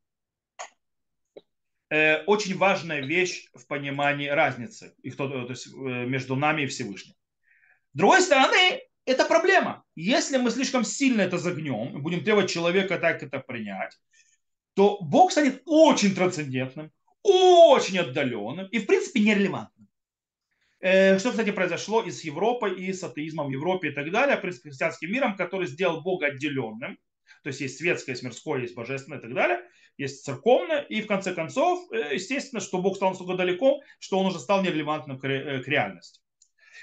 Э, 1.93 2.24
очень 2.24 2.57
важная 2.57 3.01
вещь 3.01 3.50
в 3.53 3.67
понимании 3.67 4.27
разницы 4.27 4.95
их, 5.03 5.15
то, 5.15 5.27
то 5.27 5.51
есть, 5.51 5.67
э, 5.67 5.72
между 6.07 6.36
нами 6.36 6.63
и 6.63 6.65
Всевышним. 6.65 7.13
С 7.93 7.98
другой 7.98 8.22
стороны, 8.22 8.81
это 9.05 9.25
проблема. 9.25 9.83
Если 9.95 10.38
мы 10.38 10.50
слишком 10.50 10.83
сильно 10.83 11.22
это 11.22 11.38
загнем 11.38 11.95
и 11.95 12.01
будем 12.01 12.24
требовать 12.24 12.50
человека 12.50 12.98
так 12.98 13.22
это 13.22 13.38
принять, 13.38 13.95
то 14.75 15.00
Бог 15.01 15.32
станет 15.32 15.62
очень 15.65 16.15
трансцендентным, 16.15 16.92
очень 17.22 18.00
отдаленным 18.00 18.68
и, 18.68 18.80
в 18.80 18.86
принципе, 18.86 19.22
нерелевантным. 19.22 19.88
Э, 20.80 21.20
что, 21.20 21.32
кстати, 21.32 21.51
произошло 21.51 22.03
и 22.03 22.12
с 22.12 22.24
Европой, 22.24 22.80
и 22.80 22.92
с 22.92 23.03
атеизмом 23.03 23.48
в 23.48 23.51
Европе 23.51 23.89
и 23.89 23.92
так 23.92 24.12
далее, 24.12 24.36
с 24.36 24.62
христианским 24.62 25.12
миром, 25.12 25.36
который 25.36 25.68
сделал 25.68 26.01
Бога 26.01 26.27
отделенным. 26.27 26.98
То 27.44 27.50
есть 27.50 27.62
есть 27.62 27.77
светское, 27.77 28.13
есть 28.13 28.24
мирское, 28.24 28.62
есть 28.62 28.75
божественное 28.75 29.20
и 29.20 29.22
так 29.22 29.34
далее 29.34 29.60
есть 29.98 30.25
церковное, 30.25 30.82
и 30.82 31.01
в 31.01 31.08
конце 31.08 31.34
концов, 31.34 31.92
э, 31.92 32.15
естественно, 32.15 32.62
что 32.62 32.82
Бог 32.82 32.96
стал 32.96 33.10
настолько 33.10 33.36
далеко, 33.36 33.82
что 34.00 34.20
он 34.20 34.27
уже 34.27 34.39
стал 34.39 34.63
нерелевантным 34.63 35.20
к 35.20 35.25
э, 35.25 35.62
реальности. 35.65 36.22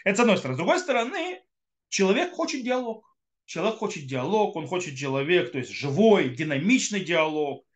Это 0.05 0.19
с 0.19 0.21
одной 0.21 0.39
стороны. 0.39 0.55
С 0.55 0.59
другой 0.59 0.79
стороны, 0.79 1.41
человек 1.89 2.33
хочет 2.33 2.63
диалог. 2.63 3.05
Человек 3.47 3.79
хочет 3.79 4.07
диалог, 4.07 4.55
он 4.55 4.69
хочет 4.69 4.97
человек, 4.97 5.51
то 5.51 5.59
есть 5.59 5.73
живой, 5.73 6.29
динамичный 6.29 7.01
диалог. 7.01 7.67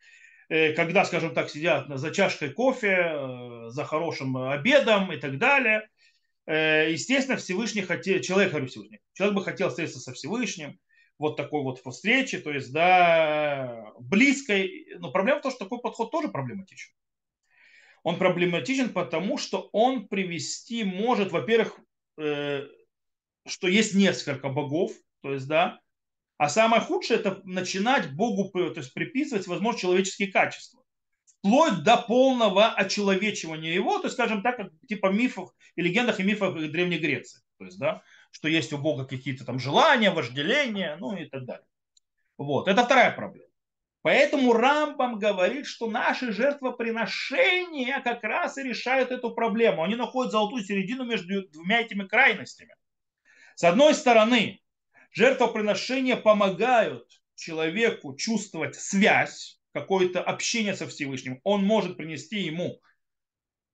Э, 0.49 0.73
когда, 0.73 1.05
скажем 1.05 1.33
так, 1.33 1.49
сидят 1.49 1.87
за 1.89 2.11
чашкой 2.11 2.51
кофе, 2.51 3.69
за 3.69 3.83
хорошим 3.85 4.37
обедом 4.37 5.11
и 5.11 5.17
так 5.17 5.37
далее. 5.37 5.89
Естественно, 6.47 7.37
Всевышний 7.37 7.81
хотел, 7.81 8.21
человек, 8.21 8.51
говорю 8.51 8.67
Всевышний, 8.67 8.99
человек 9.13 9.35
бы 9.35 9.43
хотел 9.43 9.69
встретиться 9.69 9.99
со 9.99 10.13
Всевышним, 10.13 10.79
вот 11.17 11.37
такой 11.37 11.63
вот 11.63 11.79
встречи, 11.79 12.37
то 12.37 12.51
есть, 12.51 12.71
да, 12.71 13.93
близкой. 13.99 14.87
Но 14.99 15.11
проблема 15.11 15.39
в 15.39 15.43
том, 15.43 15.51
что 15.51 15.65
такой 15.65 15.79
подход 15.79 16.11
тоже 16.11 16.27
проблематичен. 16.27 16.93
Он 18.03 18.17
проблематичен 18.17 18.89
потому, 18.89 19.37
что 19.37 19.69
он 19.71 20.07
привести 20.07 20.83
может, 20.83 21.31
во-первых, 21.31 21.79
э, 22.19 22.67
что 23.47 23.67
есть 23.67 23.95
несколько 23.95 24.49
богов, 24.49 24.91
то 25.21 25.33
есть, 25.33 25.47
да, 25.47 25.79
а 26.37 26.49
самое 26.49 26.81
худшее 26.81 27.19
это 27.19 27.41
начинать 27.43 28.13
Богу 28.13 28.49
то 28.49 28.73
есть, 28.75 28.93
приписывать, 28.93 29.47
возможно, 29.47 29.79
человеческие 29.79 30.31
качества. 30.31 30.81
Вплоть 31.39 31.83
до 31.83 31.97
полного 31.97 32.69
очеловечивания 32.69 33.73
его, 33.73 33.99
то 33.99 34.05
есть, 34.05 34.15
скажем 34.15 34.41
так, 34.41 34.59
типа 34.87 35.07
мифов 35.07 35.51
и 35.75 35.81
легендах 35.81 36.19
и 36.19 36.23
мифах 36.23 36.55
Древней 36.55 36.97
Греции. 36.97 37.41
То 37.59 37.65
есть, 37.65 37.77
да, 37.77 38.01
что 38.31 38.47
есть 38.47 38.73
у 38.73 38.77
Бога 38.77 39.05
какие-то 39.05 39.45
там 39.45 39.59
желания, 39.59 40.11
вожделения, 40.11 40.97
ну 40.99 41.15
и 41.15 41.25
так 41.25 41.45
далее. 41.45 41.65
Вот, 42.37 42.67
это 42.67 42.83
вторая 42.83 43.11
проблема. 43.11 43.47
Поэтому 44.01 44.53
Рамбам 44.53 45.17
говорит, 45.17 45.65
что 45.65 45.89
наши 45.89 46.31
жертвоприношения 46.31 48.01
как 48.01 48.23
раз 48.23 48.57
и 48.57 48.63
решают 48.63 49.09
эту 49.09 49.33
проблему. 49.33 49.83
Они 49.83 49.95
находят 49.95 50.31
золотую 50.31 50.63
середину 50.63 51.05
между 51.05 51.47
двумя 51.49 51.81
этими 51.81 52.03
крайностями. 52.05 52.75
С 53.55 53.63
одной 53.63 53.95
стороны, 53.95 54.61
жертвоприношения 55.15 56.17
помогают 56.17 57.07
человеку 57.35 58.15
чувствовать 58.15 58.75
связь, 58.75 59.59
какое-то 59.73 60.21
общение 60.21 60.75
со 60.75 60.87
Всевышним. 60.87 61.39
Он 61.43 61.63
может 61.65 61.97
принести 61.97 62.39
ему 62.39 62.79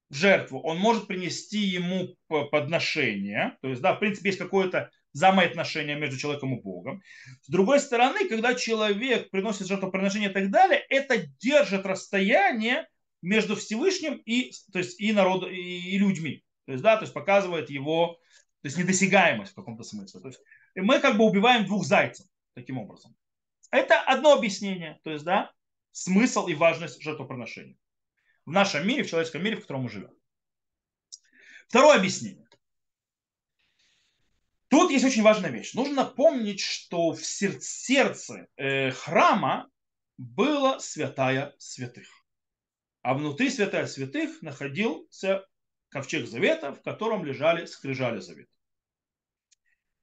жертву, 0.10 0.60
он 0.62 0.78
может 0.78 1.08
принести 1.08 1.60
ему 1.60 2.16
подношение. 2.28 3.58
То 3.62 3.70
есть, 3.70 3.82
да, 3.82 3.94
в 3.94 4.00
принципе, 4.00 4.30
есть 4.30 4.40
какое-то 4.40 4.90
взаимоотношение 5.14 5.96
между 5.96 6.18
человеком 6.18 6.58
и 6.58 6.62
Богом. 6.62 7.04
С 7.42 7.50
другой 7.50 7.80
стороны, 7.80 8.28
когда 8.28 8.56
человек 8.56 9.30
приносит 9.30 9.68
жертвоприношение 9.68 10.30
и 10.30 10.34
так 10.34 10.50
далее, 10.50 10.84
это 10.90 11.18
держит 11.40 11.86
расстояние 11.86 12.88
между 13.22 13.56
Всевышним 13.56 14.16
и, 14.26 14.52
то 14.72 14.80
есть, 14.80 15.00
и, 15.00 15.12
народ, 15.12 15.48
и, 15.52 15.96
и 15.96 15.98
людьми. 15.98 16.44
То 16.66 16.72
есть, 16.72 16.84
да, 16.84 16.98
то 16.98 17.04
есть 17.04 17.14
показывает 17.14 17.70
его 17.70 18.20
то 18.62 18.68
есть 18.68 18.78
недосягаемость 18.78 19.54
в 19.54 19.56
каком-то 19.56 19.84
смысле. 19.84 20.22
То 20.22 20.28
есть 20.28 20.40
мы 20.76 21.00
как 21.00 21.18
бы 21.18 21.26
убиваем 21.26 21.66
двух 21.66 21.86
зайцев 21.86 22.26
таким 22.54 22.78
образом. 22.78 23.16
Это 23.72 24.00
одно 24.02 24.34
объяснение, 24.34 25.00
то 25.04 25.12
есть, 25.12 25.24
да, 25.24 25.52
смысл 25.92 26.48
и 26.48 26.56
важность 26.56 27.02
жертвоприношения 27.02 27.78
в 28.46 28.52
нашем 28.52 28.88
мире, 28.88 29.04
в 29.04 29.10
человеческом 29.10 29.44
мире, 29.44 29.58
в 29.58 29.62
котором 29.62 29.84
мы 29.84 29.90
живем. 29.90 30.12
Второе 31.68 31.98
объяснение. 31.98 32.48
Тут 34.68 34.92
есть 34.92 35.06
очень 35.06 35.22
важная 35.22 35.50
вещь. 35.52 35.74
Нужно 35.74 36.06
помнить, 36.06 36.62
что 36.62 37.12
в 37.12 37.26
сердце 37.26 38.48
э, 38.56 38.92
храма 38.92 39.70
была 40.18 40.80
святая 40.80 41.54
святых. 41.58 42.08
А 43.02 43.14
внутри 43.14 43.50
святая 43.50 43.86
святых 43.86 44.42
находился 44.42 45.46
ковчег 45.90 46.28
завета, 46.28 46.74
в 46.74 46.82
котором 46.82 47.26
лежали 47.26 47.66
скрижали 47.66 48.20
завета. 48.20 48.52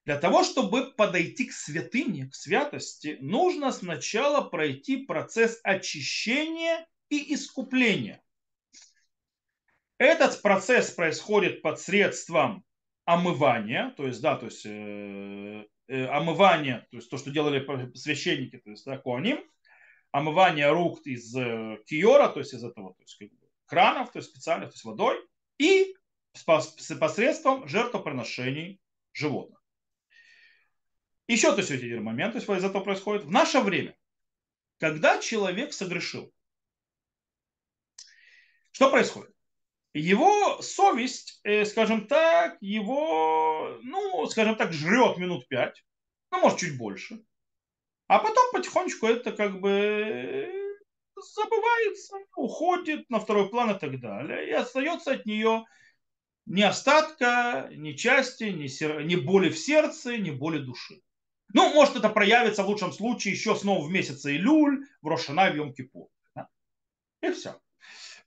Для 0.08 0.16
того, 0.16 0.42
чтобы 0.42 0.94
подойти 0.94 1.48
к 1.48 1.52
святыне, 1.52 2.28
к 2.28 2.34
святости, 2.34 3.18
нужно 3.20 3.70
сначала 3.72 4.40
пройти 4.40 5.04
процесс 5.04 5.60
очищения 5.62 6.88
и 7.10 7.34
искупления. 7.34 8.24
Этот 9.98 10.40
процесс 10.40 10.92
происходит 10.92 11.60
под 11.60 11.78
средством 11.78 12.64
омывания, 13.04 13.92
то 13.98 14.06
есть, 14.06 14.22
да, 14.22 14.36
то 14.36 14.46
есть 14.46 14.64
э, 14.64 15.66
э, 15.88 16.06
омывание, 16.06 16.86
то 16.90 16.96
есть 16.96 17.10
то, 17.10 17.18
что 17.18 17.30
делали 17.30 17.94
священники, 17.94 18.56
то 18.56 18.70
есть 18.70 18.86
да, 18.86 18.96
куаним, 18.96 19.44
омывание 20.10 20.70
рук 20.70 21.06
из 21.06 21.36
э, 21.36 21.80
киора, 21.84 22.28
то 22.28 22.40
есть 22.40 22.54
из 22.54 22.64
этого 22.64 22.94
то 22.94 23.02
есть, 23.02 23.18
как 23.18 23.28
бы, 23.28 23.46
кранов, 23.66 24.10
то 24.10 24.20
есть 24.20 24.30
специально, 24.30 24.64
то 24.68 24.72
есть 24.72 24.84
водой, 24.86 25.18
и 25.58 25.94
посредством 26.46 27.68
жертвоприношений 27.68 28.80
животных. 29.12 29.57
Еще 31.28 31.52
то 31.52 31.58
есть 31.58 31.70
один 31.70 32.02
момент, 32.02 32.32
то 32.32 32.38
есть 32.38 32.48
из 32.48 32.64
этого 32.64 32.82
происходит. 32.82 33.24
В 33.24 33.30
наше 33.30 33.60
время, 33.60 33.94
когда 34.78 35.18
человек 35.18 35.74
согрешил, 35.74 36.32
что 38.72 38.90
происходит? 38.90 39.34
Его 39.92 40.62
совесть, 40.62 41.40
э, 41.44 41.66
скажем 41.66 42.06
так, 42.06 42.56
его, 42.60 43.78
ну, 43.82 44.26
скажем 44.26 44.56
так, 44.56 44.72
жрет 44.72 45.18
минут 45.18 45.46
пять, 45.48 45.84
ну, 46.30 46.40
может, 46.40 46.58
чуть 46.60 46.78
больше. 46.78 47.22
А 48.06 48.20
потом 48.20 48.50
потихонечку 48.52 49.06
это 49.06 49.32
как 49.32 49.60
бы 49.60 49.70
э, 49.70 50.76
забывается, 51.34 52.16
уходит 52.36 53.10
на 53.10 53.20
второй 53.20 53.50
план 53.50 53.72
и 53.72 53.78
так 53.78 54.00
далее. 54.00 54.48
И 54.48 54.52
остается 54.52 55.12
от 55.12 55.26
нее 55.26 55.64
ни 56.46 56.62
остатка, 56.62 57.68
ни 57.72 57.92
части, 57.92 58.44
ни, 58.44 58.66
сер... 58.66 59.02
ни 59.02 59.16
боли 59.16 59.50
в 59.50 59.58
сердце, 59.58 60.16
ни 60.16 60.30
боли 60.30 60.58
души. 60.58 61.02
Ну, 61.54 61.72
может, 61.72 61.96
это 61.96 62.08
проявится 62.08 62.62
в 62.62 62.68
лучшем 62.68 62.92
случае 62.92 63.34
еще 63.34 63.56
снова 63.56 63.84
в 63.84 63.90
месяце 63.90 64.36
Илюль, 64.36 64.86
в 65.00 65.08
Рошана, 65.08 65.50
в 65.50 65.56
Йом-Кипур. 65.56 66.08
Да? 66.34 66.48
И 67.22 67.32
все. 67.32 67.58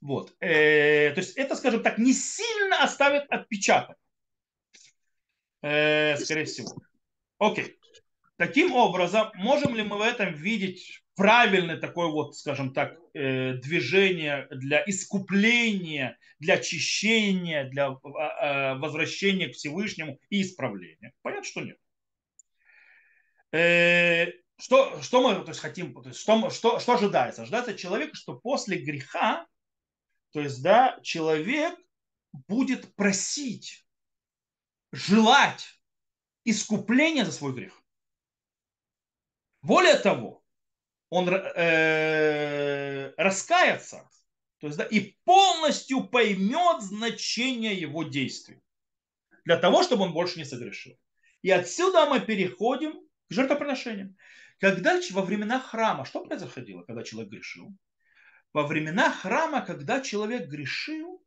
Вот. 0.02 0.36
Э, 0.40 1.12
то 1.12 1.22
есть 1.22 1.38
это, 1.38 1.56
скажем 1.56 1.84
так, 1.84 2.00
не 2.00 2.14
сильно 2.14 2.84
оставит 2.84 3.30
отпечаток. 3.30 3.98
Э, 5.62 6.18
скорее 6.18 6.46
всего. 6.46 6.76
Окей. 7.38 7.78
Таким 8.38 8.74
образом, 8.74 9.30
можем 9.36 9.76
ли 9.76 9.84
мы 9.84 9.98
в 9.98 10.02
этом 10.02 10.34
видеть 10.34 11.04
правильное 11.16 11.78
такое 11.78 12.08
вот, 12.08 12.36
скажем 12.36 12.74
так, 12.74 12.98
э, 13.14 13.54
движение 13.54 14.48
для 14.50 14.84
искупления, 14.88 16.18
для 16.40 16.56
очищения, 16.56 17.66
для 17.70 17.90
а, 17.90 18.76
возвращения 18.76 19.50
к 19.50 19.54
Всевышнему 19.54 20.20
и 20.32 20.42
исправления? 20.42 21.14
Понятно, 21.22 21.46
что 21.46 21.62
нет. 21.62 21.78
Э, 23.52 24.28
что, 24.58 25.02
что 25.02 25.22
мы 25.22 25.44
то 25.44 25.50
есть, 25.50 25.60
хотим, 25.60 25.94
то 25.94 26.10
есть, 26.10 26.20
что, 26.20 26.50
что, 26.50 26.80
что 26.80 26.94
ожидается? 26.94 27.42
Ожидается 27.42 27.74
человека, 27.74 28.16
что 28.16 28.40
после 28.40 28.78
греха, 28.78 29.48
то 30.32 30.40
есть, 30.40 30.62
да, 30.62 31.00
человек 31.04 31.78
будет 32.48 32.96
просить, 32.96 33.86
желать 34.92 35.82
искупления 36.44 37.26
за 37.26 37.32
свой 37.32 37.54
грех. 37.54 37.82
Более 39.62 39.96
того, 39.96 40.44
он 41.10 41.28
э, 41.30 43.14
раскается, 43.18 44.10
то 44.60 44.68
есть, 44.68 44.78
да, 44.78 44.86
и 44.86 45.18
полностью 45.26 46.08
поймет 46.08 46.82
значение 46.82 47.74
его 47.74 48.04
действий, 48.04 48.62
для 49.44 49.58
того, 49.58 49.84
чтобы 49.84 50.04
он 50.04 50.14
больше 50.14 50.40
не 50.40 50.46
согрешил. 50.46 50.98
И 51.42 51.50
отсюда 51.50 52.06
мы 52.06 52.20
переходим 52.20 52.94
к. 53.32 54.16
Когда 54.60 55.02
во 55.12 55.22
времена 55.24 55.60
храма, 55.60 56.06
что 56.06 56.24
происходило, 56.24 56.84
когда 56.84 57.04
человек 57.04 57.32
грешил? 57.32 57.76
Во 58.54 58.68
времена 58.68 59.12
храма, 59.12 59.62
когда 59.62 60.02
человек 60.02 60.50
грешил, 60.50 61.26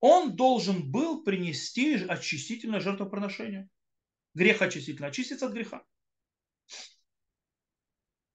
он 0.00 0.36
должен 0.36 0.90
был 0.90 1.24
принести 1.24 1.94
очистительное 1.94 2.80
жертвоприношение. 2.80 3.68
Грех 4.34 4.62
очистительно, 4.62 5.08
очиститься 5.08 5.46
от 5.46 5.52
греха. 5.52 5.84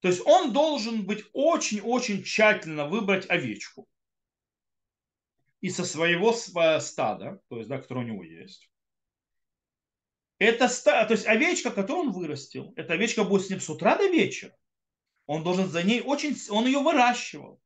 То 0.00 0.08
есть 0.08 0.20
он 0.26 0.52
должен 0.52 1.06
быть 1.06 1.24
очень-очень 1.32 2.22
тщательно 2.22 2.86
выбрать 2.86 3.28
овечку 3.30 3.88
и 5.62 5.70
со 5.70 5.86
своего 5.86 6.34
стада, 6.34 7.40
то 7.48 7.56
есть, 7.56 7.70
да, 7.70 7.80
которое 7.80 8.00
у 8.04 8.08
него 8.08 8.22
есть. 8.22 8.70
Это 10.44 10.68
то 10.68 11.06
есть 11.10 11.26
овечка, 11.26 11.70
которую 11.70 12.08
он 12.08 12.12
вырастил, 12.12 12.74
эта 12.76 12.92
овечка 12.92 13.24
будет 13.24 13.46
с 13.46 13.50
ним 13.50 13.60
с 13.60 13.70
утра 13.70 13.96
до 13.96 14.06
вечера. 14.08 14.54
Он 15.26 15.42
должен 15.42 15.68
за 15.68 15.82
ней 15.82 16.02
очень, 16.02 16.36
он 16.50 16.66
ее 16.66 16.80
выращивал. 16.80 17.62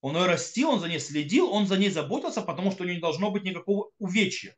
Он 0.00 0.16
ее 0.16 0.26
растил, 0.26 0.70
он 0.70 0.80
за 0.80 0.88
ней 0.88 0.98
следил, 0.98 1.48
он 1.52 1.66
за 1.68 1.76
ней 1.76 1.90
заботился, 1.90 2.42
потому 2.42 2.72
что 2.72 2.82
у 2.82 2.86
нее 2.86 2.96
не 2.96 3.00
должно 3.00 3.30
быть 3.30 3.44
никакого 3.44 3.92
увечья. 3.98 4.56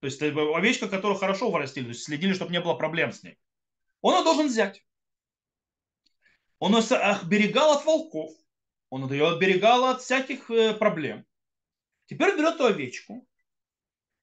То 0.00 0.06
есть 0.06 0.20
овечка, 0.20 0.88
которую 0.88 1.18
хорошо 1.18 1.50
вырастили, 1.50 1.84
то 1.84 1.90
есть 1.90 2.02
следили, 2.02 2.32
чтобы 2.32 2.50
не 2.50 2.60
было 2.60 2.74
проблем 2.74 3.12
с 3.12 3.22
ней. 3.22 3.38
Он 4.00 4.18
ее 4.18 4.24
должен 4.24 4.48
взять. 4.48 4.84
Он 6.58 6.76
ее 6.76 6.96
оберегал 6.96 7.78
от 7.78 7.84
волков. 7.84 8.32
Он 8.90 9.10
ее 9.12 9.28
оберегал 9.28 9.84
от 9.86 10.02
всяких 10.02 10.50
э, 10.50 10.74
проблем. 10.74 11.24
Теперь 12.06 12.36
берет 12.36 12.56
эту 12.56 12.66
овечку, 12.66 13.26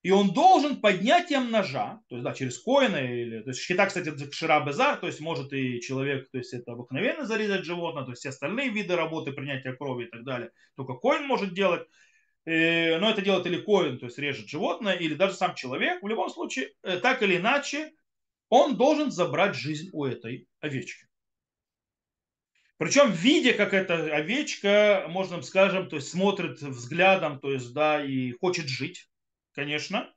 и 0.03 0.09
он 0.09 0.33
должен 0.33 0.81
поднятием 0.81 1.51
ножа, 1.51 2.01
то 2.07 2.15
есть 2.15 2.23
да, 2.23 2.33
через 2.33 2.57
коина, 2.57 2.97
или, 2.97 3.41
то 3.41 3.49
есть 3.49 3.61
шхита, 3.61 3.85
кстати, 3.85 4.09
это 4.09 4.31
шира 4.31 4.59
безар, 4.65 4.97
то 4.97 5.07
есть 5.07 5.19
может 5.19 5.53
и 5.53 5.79
человек, 5.79 6.29
то 6.31 6.39
есть 6.39 6.53
это 6.53 6.71
обыкновенно 6.71 7.25
зарезать 7.25 7.65
животное, 7.65 8.03
то 8.03 8.11
есть 8.11 8.21
все 8.21 8.29
остальные 8.29 8.69
виды 8.69 8.95
работы, 8.95 9.31
принятия 9.31 9.73
крови 9.73 10.05
и 10.05 10.09
так 10.09 10.23
далее, 10.23 10.51
только 10.75 10.95
коин 10.95 11.27
может 11.27 11.53
делать, 11.53 11.87
э, 12.45 12.97
но 12.97 13.11
это 13.11 13.21
делает 13.21 13.45
или 13.45 13.61
коин, 13.61 13.99
то 13.99 14.07
есть 14.07 14.17
режет 14.17 14.47
животное, 14.47 14.93
или 14.93 15.13
даже 15.13 15.35
сам 15.35 15.53
человек, 15.53 16.01
в 16.01 16.07
любом 16.07 16.29
случае, 16.29 16.71
э, 16.81 16.97
так 16.97 17.21
или 17.21 17.37
иначе, 17.37 17.91
он 18.49 18.77
должен 18.77 19.11
забрать 19.11 19.55
жизнь 19.55 19.89
у 19.93 20.05
этой 20.05 20.47
овечки. 20.61 21.05
Причем, 22.77 23.11
видя, 23.11 23.53
как 23.53 23.75
эта 23.75 23.93
овечка, 24.15 25.05
можно 25.07 25.39
скажем, 25.43 25.87
то 25.87 25.97
есть 25.97 26.09
смотрит 26.09 26.59
взглядом, 26.59 27.39
то 27.39 27.51
есть, 27.51 27.71
да, 27.73 28.03
и 28.03 28.31
хочет 28.31 28.67
жить, 28.67 29.10
конечно. 29.53 30.13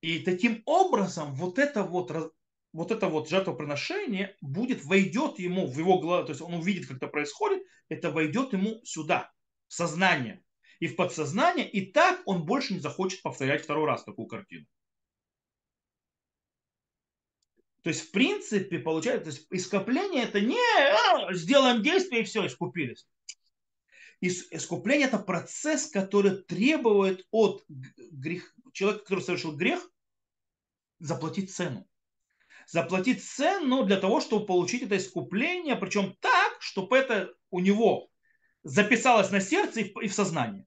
И 0.00 0.20
таким 0.20 0.62
образом 0.64 1.34
вот 1.34 1.58
это 1.58 1.82
вот, 1.82 2.34
вот 2.72 2.90
это 2.90 3.08
вот 3.08 3.28
жертвоприношение 3.28 4.36
будет, 4.40 4.84
войдет 4.84 5.38
ему 5.38 5.66
в 5.66 5.78
его 5.78 5.98
глаза, 5.98 6.24
то 6.24 6.30
есть 6.30 6.40
он 6.42 6.54
увидит, 6.54 6.86
как 6.86 6.96
это 6.98 7.08
происходит, 7.08 7.62
это 7.88 8.10
войдет 8.10 8.52
ему 8.52 8.80
сюда, 8.84 9.30
в 9.68 9.74
сознание 9.74 10.42
и 10.78 10.88
в 10.88 10.96
подсознание, 10.96 11.68
и 11.70 11.92
так 11.92 12.22
он 12.24 12.46
больше 12.46 12.72
не 12.72 12.80
захочет 12.80 13.22
повторять 13.22 13.62
второй 13.62 13.86
раз 13.86 14.02
такую 14.02 14.26
картину. 14.26 14.66
То 17.82 17.88
есть, 17.88 18.08
в 18.08 18.10
принципе, 18.10 18.78
получается, 18.78 19.24
то 19.24 19.30
есть 19.30 19.46
искупление 19.50 20.24
это 20.24 20.40
не 20.40 20.58
а, 20.58 21.32
сделаем 21.32 21.82
действие 21.82 22.22
и 22.22 22.24
все, 22.24 22.46
искупились. 22.46 23.06
Искупление 24.20 25.08
это 25.08 25.18
процесс, 25.18 25.86
который 25.86 26.42
требует 26.42 27.26
от 27.30 27.64
грех, 27.68 28.54
человека, 28.72 29.04
который 29.04 29.24
совершил 29.24 29.56
грех, 29.56 29.90
заплатить 30.98 31.54
цену. 31.54 31.88
Заплатить 32.66 33.24
цену 33.24 33.84
для 33.84 33.96
того, 33.96 34.20
чтобы 34.20 34.44
получить 34.44 34.82
это 34.82 34.98
искупление, 34.98 35.74
причем 35.74 36.14
так, 36.20 36.60
чтобы 36.60 36.98
это 36.98 37.32
у 37.50 37.60
него 37.60 38.10
записалось 38.62 39.30
на 39.30 39.40
сердце 39.40 39.80
и 39.80 40.08
в 40.08 40.12
сознании. 40.12 40.66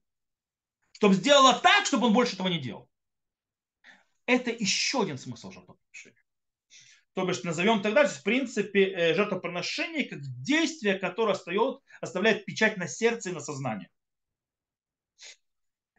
Чтобы 0.92 1.14
сделало 1.14 1.54
так, 1.54 1.86
чтобы 1.86 2.08
он 2.08 2.12
больше 2.12 2.34
этого 2.34 2.48
не 2.48 2.60
делал. 2.60 2.90
Это 4.26 4.50
еще 4.50 5.02
один 5.02 5.16
смысл 5.16 5.52
жертвоприношения 5.52 6.23
то 7.14 7.24
бишь 7.24 7.44
назовем 7.44 7.80
тогда, 7.80 8.06
в 8.06 8.22
принципе, 8.22 8.90
э, 8.90 9.14
жертвоприношение 9.14 10.04
как 10.04 10.20
действие, 10.42 10.98
которое 10.98 11.32
остает, 11.32 11.80
оставляет 12.00 12.44
печать 12.44 12.76
на 12.76 12.88
сердце 12.88 13.30
и 13.30 13.32
на 13.32 13.40
сознании. 13.40 13.88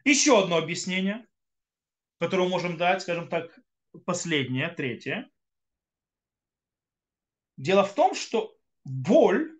Еще 0.04 0.38
одно 0.38 0.58
объяснение, 0.58 1.26
которое 2.20 2.48
можем 2.48 2.76
дать, 2.76 3.02
скажем 3.02 3.28
так, 3.28 3.58
последнее, 4.04 4.68
третье. 4.68 5.30
Дело 7.56 7.82
в 7.84 7.94
том, 7.94 8.14
что 8.14 8.54
боль, 8.84 9.58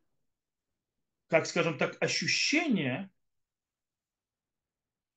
как, 1.28 1.46
скажем 1.46 1.78
так, 1.78 2.00
ощущение, 2.02 3.10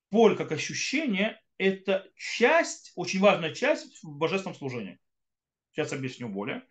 боль 0.09 0.37
как 0.37 0.53
ощущение, 0.53 1.41
это 1.57 2.09
часть, 2.15 2.93
очень 2.95 3.19
важная 3.19 3.53
часть 3.53 4.01
в 4.01 4.17
божественном 4.17 4.55
служении. 4.55 4.99
Сейчас 5.71 5.93
объясню 5.93 6.29
более. 6.29 6.63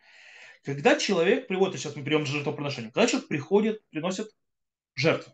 Когда 0.64 0.98
человек 0.98 1.46
приводит, 1.46 1.80
сейчас 1.80 1.96
мы 1.96 2.02
берем 2.02 2.26
жертвоприношение, 2.26 2.90
когда 2.90 3.06
человек 3.06 3.28
приходит, 3.28 3.88
приносит 3.90 4.28
жертву, 4.94 5.32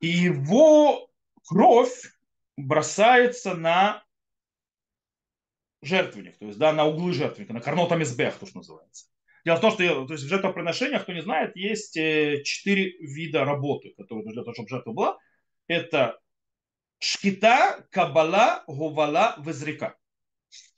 и 0.00 0.08
его 0.08 1.08
кровь 1.46 2.12
бросается 2.56 3.54
на 3.54 4.04
жертвенник, 5.80 6.38
то 6.38 6.46
есть 6.46 6.58
да, 6.58 6.72
на 6.72 6.84
углы 6.84 7.12
жертвенника, 7.12 7.52
на 7.52 7.60
карнотам 7.60 8.02
избех, 8.02 8.36
то, 8.38 8.46
что 8.46 8.58
называется. 8.58 9.06
Дело 9.44 9.56
в 9.56 9.60
том, 9.60 9.70
что 9.72 10.06
то 10.06 10.12
есть 10.12 10.24
в 10.24 10.28
жертвоприношениях, 10.28 11.02
кто 11.02 11.12
не 11.12 11.22
знает, 11.22 11.54
есть 11.54 11.96
э, 11.96 12.42
четыре 12.44 12.96
вида 12.98 13.44
работы, 13.44 13.94
которые 13.96 14.24
нужны 14.24 14.32
для 14.32 14.42
того, 14.42 14.54
чтобы 14.54 14.68
жертва 14.70 14.92
была. 14.92 15.18
Это 15.66 16.18
шкита, 16.98 17.86
кабала, 17.90 18.64
гувала, 18.66 19.36
везрика. 19.38 19.96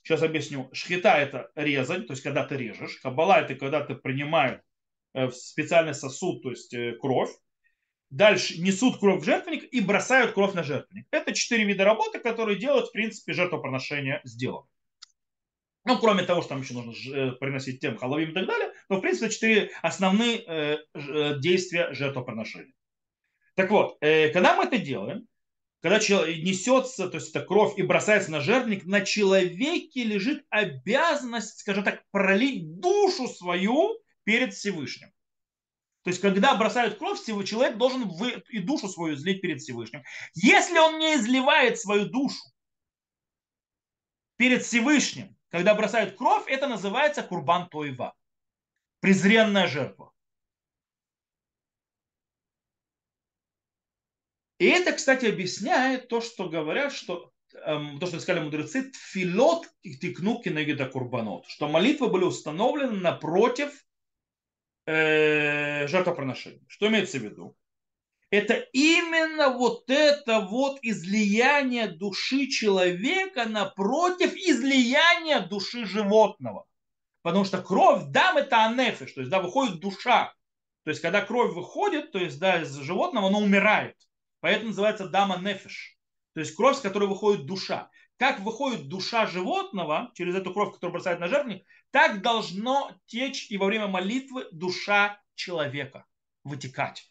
Сейчас 0.06 0.22
объясню. 0.22 0.70
Шхита 0.72 1.16
это 1.16 1.50
резать, 1.56 2.06
то 2.06 2.12
есть 2.12 2.22
когда 2.22 2.46
ты 2.46 2.56
режешь. 2.56 2.98
Кабала 2.98 3.40
это 3.40 3.56
когда 3.56 3.84
ты 3.84 3.96
принимаешь 3.96 4.60
э, 5.14 5.26
в 5.26 5.34
специальный 5.34 5.94
сосуд, 5.94 6.44
то 6.44 6.50
есть 6.50 6.72
э, 6.74 6.92
кровь. 6.92 7.30
Дальше 8.10 8.60
несут 8.60 9.00
кровь 9.00 9.22
в 9.22 9.24
жертвенник 9.24 9.64
и 9.64 9.80
бросают 9.80 10.30
кровь 10.30 10.54
на 10.54 10.62
жертвенник. 10.62 11.08
Это 11.10 11.34
четыре 11.34 11.64
вида 11.64 11.82
работы, 11.82 12.20
которые 12.20 12.56
делают, 12.56 12.86
в 12.86 12.92
принципе, 12.92 13.32
жертвоприношение 13.32 14.20
сделано. 14.22 14.68
Ну, 15.84 15.98
кроме 15.98 16.22
того, 16.22 16.40
что 16.40 16.50
там 16.50 16.60
еще 16.60 16.74
нужно 16.74 16.92
э, 17.12 17.32
приносить 17.32 17.80
тем 17.80 17.96
халавим 17.96 18.30
и 18.30 18.34
так 18.34 18.46
далее, 18.46 18.72
но, 18.88 18.98
в 18.98 19.00
принципе, 19.00 19.28
четыре 19.28 19.70
основные 19.82 20.78
действия 21.40 21.92
жертвоприношения. 21.92 22.74
Так 23.56 23.72
вот, 23.72 23.98
когда 23.98 24.54
мы 24.54 24.66
это 24.66 24.78
делаем, 24.78 25.26
когда 25.82 25.98
несется, 25.98 27.08
то 27.08 27.18
есть 27.18 27.30
это 27.30 27.44
кровь 27.44 27.78
и 27.78 27.82
бросается 27.82 28.30
на 28.30 28.40
жертвенник, 28.40 28.86
на 28.86 29.02
человеке 29.02 30.04
лежит 30.04 30.44
обязанность, 30.50 31.60
скажем 31.60 31.84
так, 31.84 32.02
пролить 32.10 32.80
душу 32.80 33.28
свою 33.28 33.98
перед 34.24 34.54
Всевышним. 34.54 35.12
То 36.02 36.10
есть, 36.10 36.20
когда 36.20 36.54
бросают 36.54 36.98
кровь, 36.98 37.18
человек 37.24 37.76
должен 37.78 38.08
и 38.48 38.58
душу 38.60 38.88
свою 38.88 39.14
излить 39.14 39.40
перед 39.40 39.60
Всевышним. 39.60 40.04
Если 40.34 40.78
он 40.78 40.98
не 40.98 41.16
изливает 41.16 41.78
свою 41.78 42.06
душу 42.06 42.42
перед 44.36 44.64
Всевышним, 44.64 45.36
когда 45.50 45.74
бросают 45.74 46.16
кровь, 46.16 46.44
это 46.46 46.68
называется 46.68 47.22
курбан 47.22 47.68
тоева. 47.68 48.14
Презренная 49.00 49.66
жертва. 49.66 50.12
И 54.58 54.66
это, 54.66 54.92
кстати, 54.92 55.26
объясняет 55.26 56.08
то, 56.08 56.20
что 56.20 56.48
говорят, 56.48 56.92
что 56.92 57.30
эм, 57.64 57.98
то, 57.98 58.06
что 58.06 58.20
сказали 58.20 58.44
мудрецы, 58.44 58.90
тфилот 58.90 59.68
и 59.82 59.96
тикну 59.96 60.40
кинегида 60.40 60.86
курбанот, 60.86 61.46
что 61.46 61.68
молитвы 61.68 62.08
были 62.08 62.24
установлены 62.24 62.92
напротив 62.92 63.84
э, 64.86 65.86
жертвоприношения. 65.86 66.64
Что 66.68 66.88
имеется 66.88 67.18
в 67.18 67.22
виду? 67.22 67.56
Это 68.30 68.54
именно 68.72 69.50
вот 69.50 69.88
это 69.88 70.40
вот 70.40 70.78
излияние 70.82 71.88
души 71.88 72.48
человека 72.48 73.44
напротив 73.44 74.34
излияния 74.34 75.40
души 75.40 75.84
животного. 75.84 76.66
Потому 77.22 77.44
что 77.44 77.62
кровь, 77.62 78.04
дам 78.08 78.36
это 78.36 78.64
анефиш, 78.64 79.12
то 79.12 79.20
есть 79.20 79.30
да, 79.30 79.40
выходит 79.40 79.80
душа. 79.80 80.34
То 80.84 80.90
есть 80.90 81.02
когда 81.02 81.20
кровь 81.20 81.52
выходит, 81.54 82.12
то 82.12 82.18
есть 82.18 82.38
да, 82.38 82.62
из 82.62 82.74
животного, 82.74 83.28
оно 83.28 83.40
умирает. 83.40 83.96
Поэтому 84.46 84.68
называется 84.68 85.08
дама 85.08 85.38
нефиш. 85.38 85.98
То 86.32 86.38
есть 86.38 86.54
кровь, 86.54 86.76
с 86.76 86.80
которой 86.80 87.08
выходит 87.08 87.46
душа. 87.46 87.90
Как 88.16 88.38
выходит 88.38 88.86
душа 88.86 89.26
животного 89.26 90.12
через 90.14 90.36
эту 90.36 90.52
кровь, 90.52 90.72
которую 90.72 90.92
бросает 90.92 91.18
на 91.18 91.26
жертвенник, 91.26 91.64
так 91.90 92.22
должно 92.22 92.92
течь 93.06 93.50
и 93.50 93.56
во 93.56 93.66
время 93.66 93.88
молитвы 93.88 94.46
душа 94.52 95.20
человека 95.34 96.06
вытекать. 96.44 97.10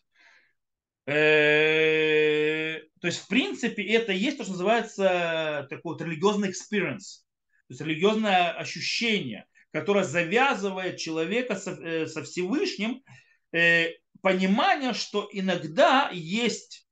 Э, 1.07 2.79
то 3.01 3.07
есть, 3.07 3.19
в 3.19 3.27
принципе, 3.27 3.83
это 3.83 4.13
есть 4.13 4.37
то, 4.37 4.43
что 4.43 4.53
называется 4.53 5.67
такой 5.69 5.91
вот 5.91 6.01
религиозный 6.01 6.51
experience, 6.51 7.25
то 7.67 7.71
есть 7.71 7.81
религиозное 7.81 8.51
ощущение, 8.51 9.45
которое 9.71 10.05
завязывает 10.05 10.99
человека 10.99 11.57
со, 11.57 11.71
э, 11.71 12.07
со 12.07 12.23
Всевышним, 12.23 13.03
э, 13.51 13.89
понимание, 14.21 14.93
что 14.93 15.27
иногда 15.33 16.09
есть 16.13 16.84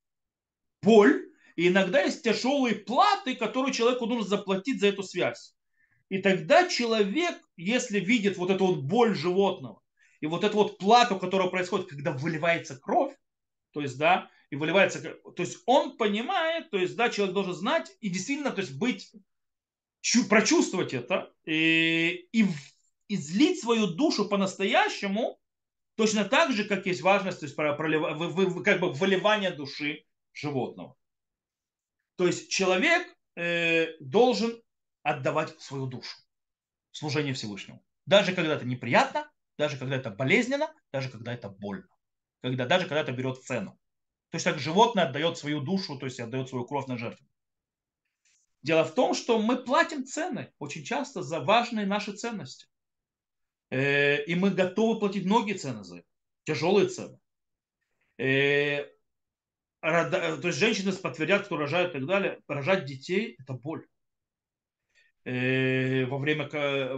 боль, 0.83 1.29
и 1.55 1.67
иногда 1.67 2.01
есть 2.01 2.23
тяжелые 2.23 2.75
платы, 2.75 3.35
которые 3.35 3.73
человеку 3.73 4.05
нужно 4.05 4.27
заплатить 4.27 4.79
за 4.79 4.87
эту 4.87 5.03
связь. 5.03 5.55
И 6.09 6.19
тогда 6.19 6.67
человек, 6.67 7.35
если 7.55 7.99
видит 7.99 8.37
вот 8.37 8.49
эту 8.49 8.67
вот 8.67 8.83
боль 8.83 9.15
животного, 9.15 9.81
и 10.19 10.27
вот 10.27 10.43
эту 10.43 10.57
вот 10.57 10.77
плату, 10.77 11.17
которая 11.17 11.49
происходит, 11.49 11.87
когда 11.87 12.11
выливается 12.11 12.77
кровь, 12.77 13.15
то 13.71 13.81
есть, 13.81 13.97
да, 13.97 14.29
и 14.49 14.55
выливается, 14.55 15.01
то 15.01 15.43
есть 15.43 15.57
он 15.65 15.97
понимает, 15.97 16.69
то 16.69 16.77
есть, 16.77 16.95
да, 16.95 17.09
человек 17.09 17.33
должен 17.33 17.53
знать 17.53 17.91
и 17.99 18.09
действительно, 18.09 18.51
то 18.51 18.61
есть 18.61 18.77
быть, 18.77 19.11
прочувствовать 20.29 20.93
это 20.93 21.33
и, 21.45 22.27
и 22.31 22.45
излить 23.07 23.59
свою 23.61 23.87
душу 23.87 24.29
по-настоящему, 24.29 25.39
точно 25.95 26.25
так 26.25 26.51
же, 26.51 26.65
как 26.65 26.85
есть 26.85 27.01
важность, 27.01 27.39
то 27.39 27.45
есть 27.45 27.55
пролив, 27.55 28.63
как 28.63 28.79
бы 28.79 28.91
выливание 28.91 29.51
души 29.51 30.05
животного. 30.33 30.97
То 32.15 32.27
есть 32.27 32.49
человек 32.49 33.07
э, 33.35 33.97
должен 33.99 34.61
отдавать 35.01 35.59
свою 35.61 35.87
душу 35.87 36.17
в 36.91 36.97
служение 36.97 37.33
Всевышнему. 37.33 37.83
Даже 38.05 38.33
когда 38.33 38.55
это 38.55 38.65
неприятно, 38.65 39.31
даже 39.57 39.77
когда 39.77 39.95
это 39.95 40.09
болезненно, 40.09 40.73
даже 40.91 41.09
когда 41.09 41.33
это 41.33 41.49
больно. 41.49 41.87
Когда, 42.41 42.65
даже 42.65 42.87
когда 42.87 43.01
это 43.01 43.11
берет 43.11 43.43
цену. 43.43 43.79
То 44.29 44.35
есть 44.35 44.45
так 44.45 44.59
животное 44.59 45.05
отдает 45.05 45.37
свою 45.37 45.61
душу, 45.61 45.97
то 45.97 46.05
есть 46.05 46.19
отдает 46.19 46.49
свою 46.49 46.65
кровь 46.65 46.87
на 46.87 46.97
жертву. 46.97 47.25
Дело 48.61 48.83
в 48.83 48.95
том, 48.95 49.13
что 49.13 49.39
мы 49.39 49.57
платим 49.57 50.05
цены 50.05 50.51
очень 50.57 50.83
часто 50.83 51.21
за 51.21 51.39
важные 51.39 51.85
наши 51.85 52.13
ценности. 52.13 52.67
Э, 53.69 54.23
и 54.23 54.35
мы 54.35 54.51
готовы 54.51 54.99
платить 54.99 55.25
многие 55.25 55.53
цены 55.53 55.83
за 55.83 55.97
это. 55.97 56.07
Тяжелые 56.45 56.87
цены. 56.87 57.19
Э, 59.83 60.09
то 60.09 60.47
есть 60.47 60.59
женщины 60.59 60.93
подтвердят, 60.93 61.45
кто 61.45 61.57
рожает 61.57 61.89
и 61.89 61.99
так 61.99 62.05
далее, 62.07 62.39
рожать 62.47 62.85
детей– 62.85 63.35
это 63.39 63.53
боль. 63.53 63.85
Э, 65.25 66.05
во 66.05 66.17
время 66.17 66.47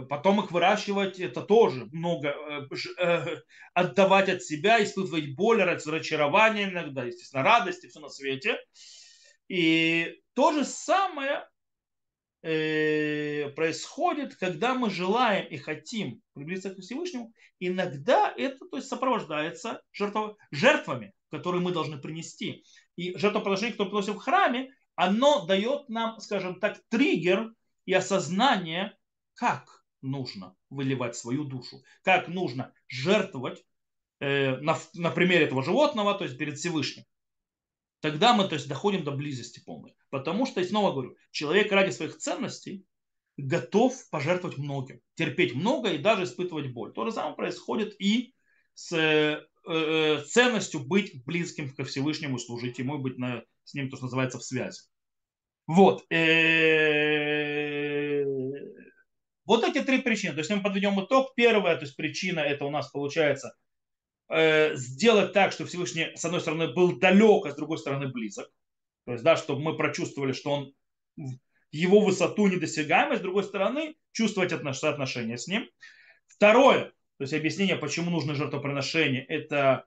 потом 0.06 0.40
их 0.40 0.52
выращивать 0.52 1.20
это 1.20 1.42
тоже 1.42 1.86
много 1.92 2.34
э, 2.98 3.36
отдавать 3.74 4.28
от 4.28 4.42
себя 4.42 4.82
испытывать 4.82 5.34
боль 5.34 5.62
разочарование 5.62 6.68
иногда 6.68 7.04
естественно 7.04 7.44
радость 7.44 7.84
и 7.84 7.88
все 7.88 8.00
на 8.00 8.08
свете 8.08 8.58
и 9.48 10.20
то 10.34 10.52
же 10.52 10.64
самое 10.64 11.48
происходит 13.54 14.36
когда 14.36 14.74
мы 14.74 14.90
желаем 14.90 15.46
и 15.48 15.56
хотим 15.56 16.20
приблизиться 16.32 16.74
к 16.74 16.80
Всевышнему 16.80 17.32
иногда 17.58 18.32
это 18.36 18.66
то 18.68 18.76
есть 18.76 18.88
сопровождается 18.88 19.82
жертвами 20.52 21.12
которые 21.30 21.62
мы 21.62 21.72
должны 21.72 21.98
принести. 21.98 22.64
И 22.96 23.16
жертвоприношение, 23.16 23.72
которое 23.72 23.90
приносим 23.90 24.14
в 24.14 24.18
храме, 24.18 24.72
оно 24.94 25.44
дает 25.46 25.88
нам, 25.88 26.18
скажем 26.20 26.60
так, 26.60 26.80
триггер 26.88 27.52
и 27.84 27.92
осознание, 27.92 28.96
как 29.34 29.84
нужно 30.02 30.54
выливать 30.70 31.16
свою 31.16 31.44
душу, 31.44 31.82
как 32.02 32.28
нужно 32.28 32.72
жертвовать 32.88 33.64
э, 34.20 34.56
на, 34.58 34.78
на 34.94 35.10
примере 35.10 35.44
этого 35.44 35.62
животного, 35.62 36.14
то 36.14 36.24
есть 36.24 36.38
перед 36.38 36.58
Всевышним. 36.58 37.04
Тогда 38.10 38.34
мы 38.34 38.48
то 38.48 38.54
есть, 38.54 38.68
доходим 38.68 39.04
до 39.04 39.12
близости 39.12 39.62
полной. 39.64 39.94
Потому 40.10 40.46
что, 40.46 40.60
и 40.60 40.64
снова 40.64 40.92
говорю, 40.92 41.16
человек 41.30 41.72
ради 41.72 41.90
своих 41.90 42.18
ценностей 42.18 42.84
готов 43.36 43.94
пожертвовать 44.10 44.58
многим, 44.58 45.00
терпеть 45.14 45.54
много 45.54 45.92
и 45.92 45.98
даже 45.98 46.24
испытывать 46.24 46.72
боль. 46.72 46.92
То 46.92 47.04
же 47.04 47.12
самое 47.12 47.34
происходит 47.34 47.94
и 48.00 48.34
с 48.74 49.46
Э, 49.68 50.22
ценностью 50.24 50.80
быть 50.80 51.24
близким 51.24 51.74
ко 51.74 51.84
Всевышнему, 51.84 52.38
служить 52.38 52.78
ему, 52.78 52.98
быть 52.98 53.18
на, 53.18 53.42
с 53.64 53.74
ним, 53.74 53.90
то, 53.90 53.96
что 53.96 54.04
называется, 54.04 54.38
в 54.38 54.44
связи. 54.44 54.82
Вот. 55.66 56.04
Э, 56.12 58.22
вот 59.44 59.64
эти 59.64 59.82
три 59.82 60.02
причины. 60.02 60.34
То 60.34 60.38
есть, 60.38 60.50
мы 60.50 60.62
подведем 60.62 61.04
итог. 61.04 61.34
Первая, 61.34 61.74
то 61.76 61.82
есть, 61.82 61.96
причина, 61.96 62.40
это 62.40 62.64
у 62.64 62.70
нас 62.70 62.92
получается 62.92 63.48
э, 63.48 63.50
сделать 64.28 65.32
так, 65.32 65.52
что 65.52 65.66
Всевышний, 65.66 66.12
с 66.16 66.24
одной 66.24 66.40
стороны, 66.40 66.72
был 66.72 66.98
далек, 66.98 67.46
а 67.46 67.50
с 67.50 67.56
другой 67.56 67.78
стороны, 67.78 68.08
близок. 68.08 68.50
То 69.04 69.12
есть, 69.12 69.22
да, 69.22 69.36
чтобы 69.36 69.62
мы 69.62 69.76
прочувствовали, 69.76 70.32
что 70.32 70.50
он 70.50 70.74
его 71.70 72.00
высоту 72.00 72.48
недосягаемость, 72.48 73.20
с 73.20 73.22
другой 73.22 73.44
стороны, 73.44 73.96
чувствовать 74.12 74.52
отношения 74.52 75.38
с 75.38 75.46
ним. 75.46 75.68
Второе, 76.26 76.92
то 77.18 77.22
есть 77.22 77.32
объяснение, 77.32 77.76
почему 77.76 78.10
нужно 78.10 78.34
жертвоприношение, 78.34 79.24
это 79.24 79.84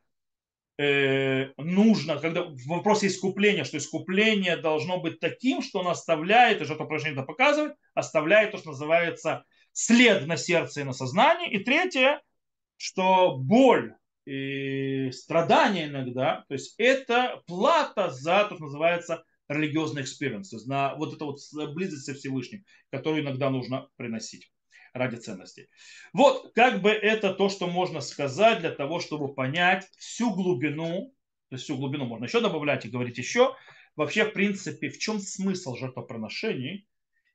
э, 0.78 1.52
нужно, 1.58 2.18
когда 2.18 2.44
в 2.44 2.66
вопросе 2.68 3.08
искупления, 3.08 3.64
что 3.64 3.78
искупление 3.78 4.58
должно 4.58 5.00
быть 5.00 5.20
таким, 5.20 5.62
что 5.62 5.82
оно 5.82 5.92
оставляет, 5.92 6.62
и 6.62 6.66
жертвоприношение 6.66 7.18
это 7.18 7.26
показывает, 7.26 7.76
оставляет 7.94 8.52
то, 8.52 8.58
что 8.58 8.70
называется 8.70 9.44
след 9.74 10.26
на 10.28 10.38
сердце 10.38 10.82
и 10.82 10.86
на 10.86 10.94
сознании. 10.94 11.52
И 11.52 11.64
третье, 11.64 12.22
что 12.78 13.38
боль 13.38 13.96
страдания 15.12 15.88
иногда, 15.88 16.46
то 16.48 16.54
есть 16.54 16.76
это 16.78 17.42
плата 17.48 18.10
за 18.10 18.46
то, 18.46 18.56
что 18.56 18.66
называется 18.66 19.24
религиозный 19.48 20.04
experience, 20.04 20.52
на 20.66 20.96
вот 20.96 21.16
эту 21.16 21.26
вот 21.26 21.40
близость 21.74 22.06
со 22.06 22.14
Всевышним, 22.14 22.64
которую 22.92 23.24
иногда 23.24 23.50
нужно 23.50 23.88
приносить 23.96 24.52
ради 24.94 25.16
ценностей. 25.16 25.68
Вот 26.14 26.52
как 26.54 26.82
бы 26.82 26.90
это 26.92 27.34
то, 27.34 27.50
что 27.50 27.68
можно 27.68 28.02
сказать 28.02 28.60
для 28.60 28.72
того, 28.72 29.00
чтобы 29.00 29.34
понять 29.34 29.88
всю 29.98 30.34
глубину, 30.34 31.14
то 31.50 31.56
есть 31.56 31.64
всю 31.64 31.78
глубину 31.78 32.06
можно 32.06 32.26
еще 32.26 32.42
добавлять 32.42 32.86
и 32.86 32.90
говорить 32.90 33.18
еще, 33.18 33.56
вообще 33.96 34.26
в 34.26 34.34
принципе 34.34 34.90
в 34.90 35.00
чем 35.00 35.20
смысл 35.20 35.76
жертвоприношений 35.76 36.88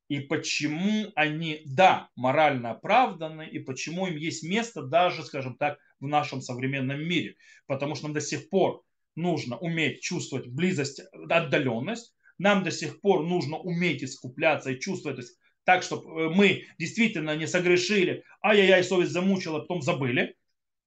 и 0.08 0.20
почему 0.20 1.10
они, 1.14 1.62
да, 1.64 2.08
морально 2.14 2.72
оправданы, 2.72 3.48
и 3.48 3.58
почему 3.58 4.06
им 4.06 4.16
есть 4.16 4.42
место 4.42 4.82
даже, 4.82 5.24
скажем 5.24 5.56
так, 5.56 5.78
в 6.00 6.06
нашем 6.06 6.40
современном 6.40 7.02
мире. 7.02 7.36
Потому 7.66 7.94
что 7.94 8.04
нам 8.04 8.14
до 8.14 8.20
сих 8.20 8.48
пор 8.50 8.82
нужно 9.16 9.56
уметь 9.56 10.00
чувствовать 10.00 10.46
близость, 10.48 11.00
отдаленность, 11.30 12.14
нам 12.38 12.64
до 12.64 12.70
сих 12.70 13.00
пор 13.00 13.24
нужно 13.24 13.56
уметь 13.58 14.02
искупляться 14.02 14.70
и 14.70 14.80
чувствовать, 14.80 15.16
то 15.16 15.22
есть 15.22 15.38
так, 15.64 15.82
чтобы 15.82 16.34
мы 16.34 16.64
действительно 16.78 17.36
не 17.36 17.46
согрешили, 17.46 18.24
ай-яй-яй, 18.42 18.84
совесть 18.84 19.12
замучила, 19.12 19.60
потом 19.60 19.82
забыли, 19.82 20.36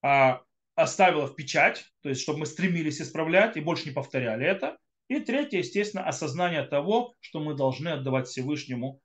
а 0.03 0.41
оставила 0.75 1.25
в 1.25 1.35
печать, 1.35 1.85
то 2.01 2.09
есть 2.09 2.21
чтобы 2.21 2.39
мы 2.39 2.45
стремились 2.45 3.01
исправлять 3.01 3.57
и 3.57 3.61
больше 3.61 3.85
не 3.85 3.91
повторяли 3.91 4.45
это. 4.45 4.77
И 5.07 5.19
третье, 5.19 5.59
естественно, 5.59 6.03
осознание 6.03 6.63
того, 6.63 7.15
что 7.21 7.39
мы 7.39 7.55
должны 7.55 7.89
отдавать 7.89 8.27
Всевышнему, 8.27 9.01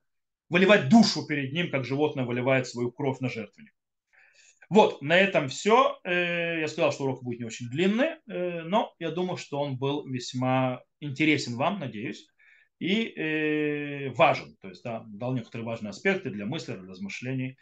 выливать 0.49 0.89
душу 0.89 1.25
перед 1.25 1.53
ним, 1.53 1.71
как 1.71 1.85
животное 1.85 2.25
выливает 2.25 2.67
свою 2.67 2.91
кровь 2.91 3.19
на 3.19 3.29
жертвенник. 3.29 3.73
Вот, 4.73 5.03
на 5.03 5.15
этом 5.15 5.49
все. 5.49 5.99
Э, 6.03 6.61
я 6.61 6.67
сказал, 6.67 6.91
что 6.91 7.03
урок 7.03 7.23
будет 7.23 7.37
не 7.37 7.45
очень 7.45 7.69
длинный, 7.69 8.15
э, 8.27 8.63
но 8.63 8.91
я 8.97 9.11
думаю, 9.11 9.37
что 9.37 9.59
он 9.59 9.77
был 9.77 10.03
весьма 10.07 10.81
интересен 10.99 11.57
вам, 11.57 11.79
надеюсь, 11.79 12.25
и 12.79 13.05
э, 13.05 14.09
важен. 14.15 14.57
То 14.61 14.69
есть, 14.69 14.83
да, 14.83 15.03
дал 15.05 15.35
некоторые 15.35 15.67
важные 15.67 15.91
аспекты 15.91 16.31
для 16.31 16.47
мыслей, 16.47 16.73
для 16.77 16.89
размышлений. 16.89 17.55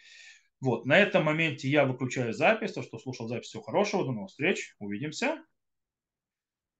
Вот, 0.61 0.85
на 0.85 0.97
этом 0.97 1.25
моменте 1.25 1.67
я 1.67 1.83
выключаю 1.83 2.33
запись, 2.33 2.71
то, 2.71 2.81
что 2.81 2.97
слушал 2.97 3.27
запись, 3.27 3.47
всего 3.47 3.61
хорошего, 3.61 4.05
до 4.05 4.13
новых 4.13 4.29
встреч, 4.29 4.73
увидимся. 4.79 5.43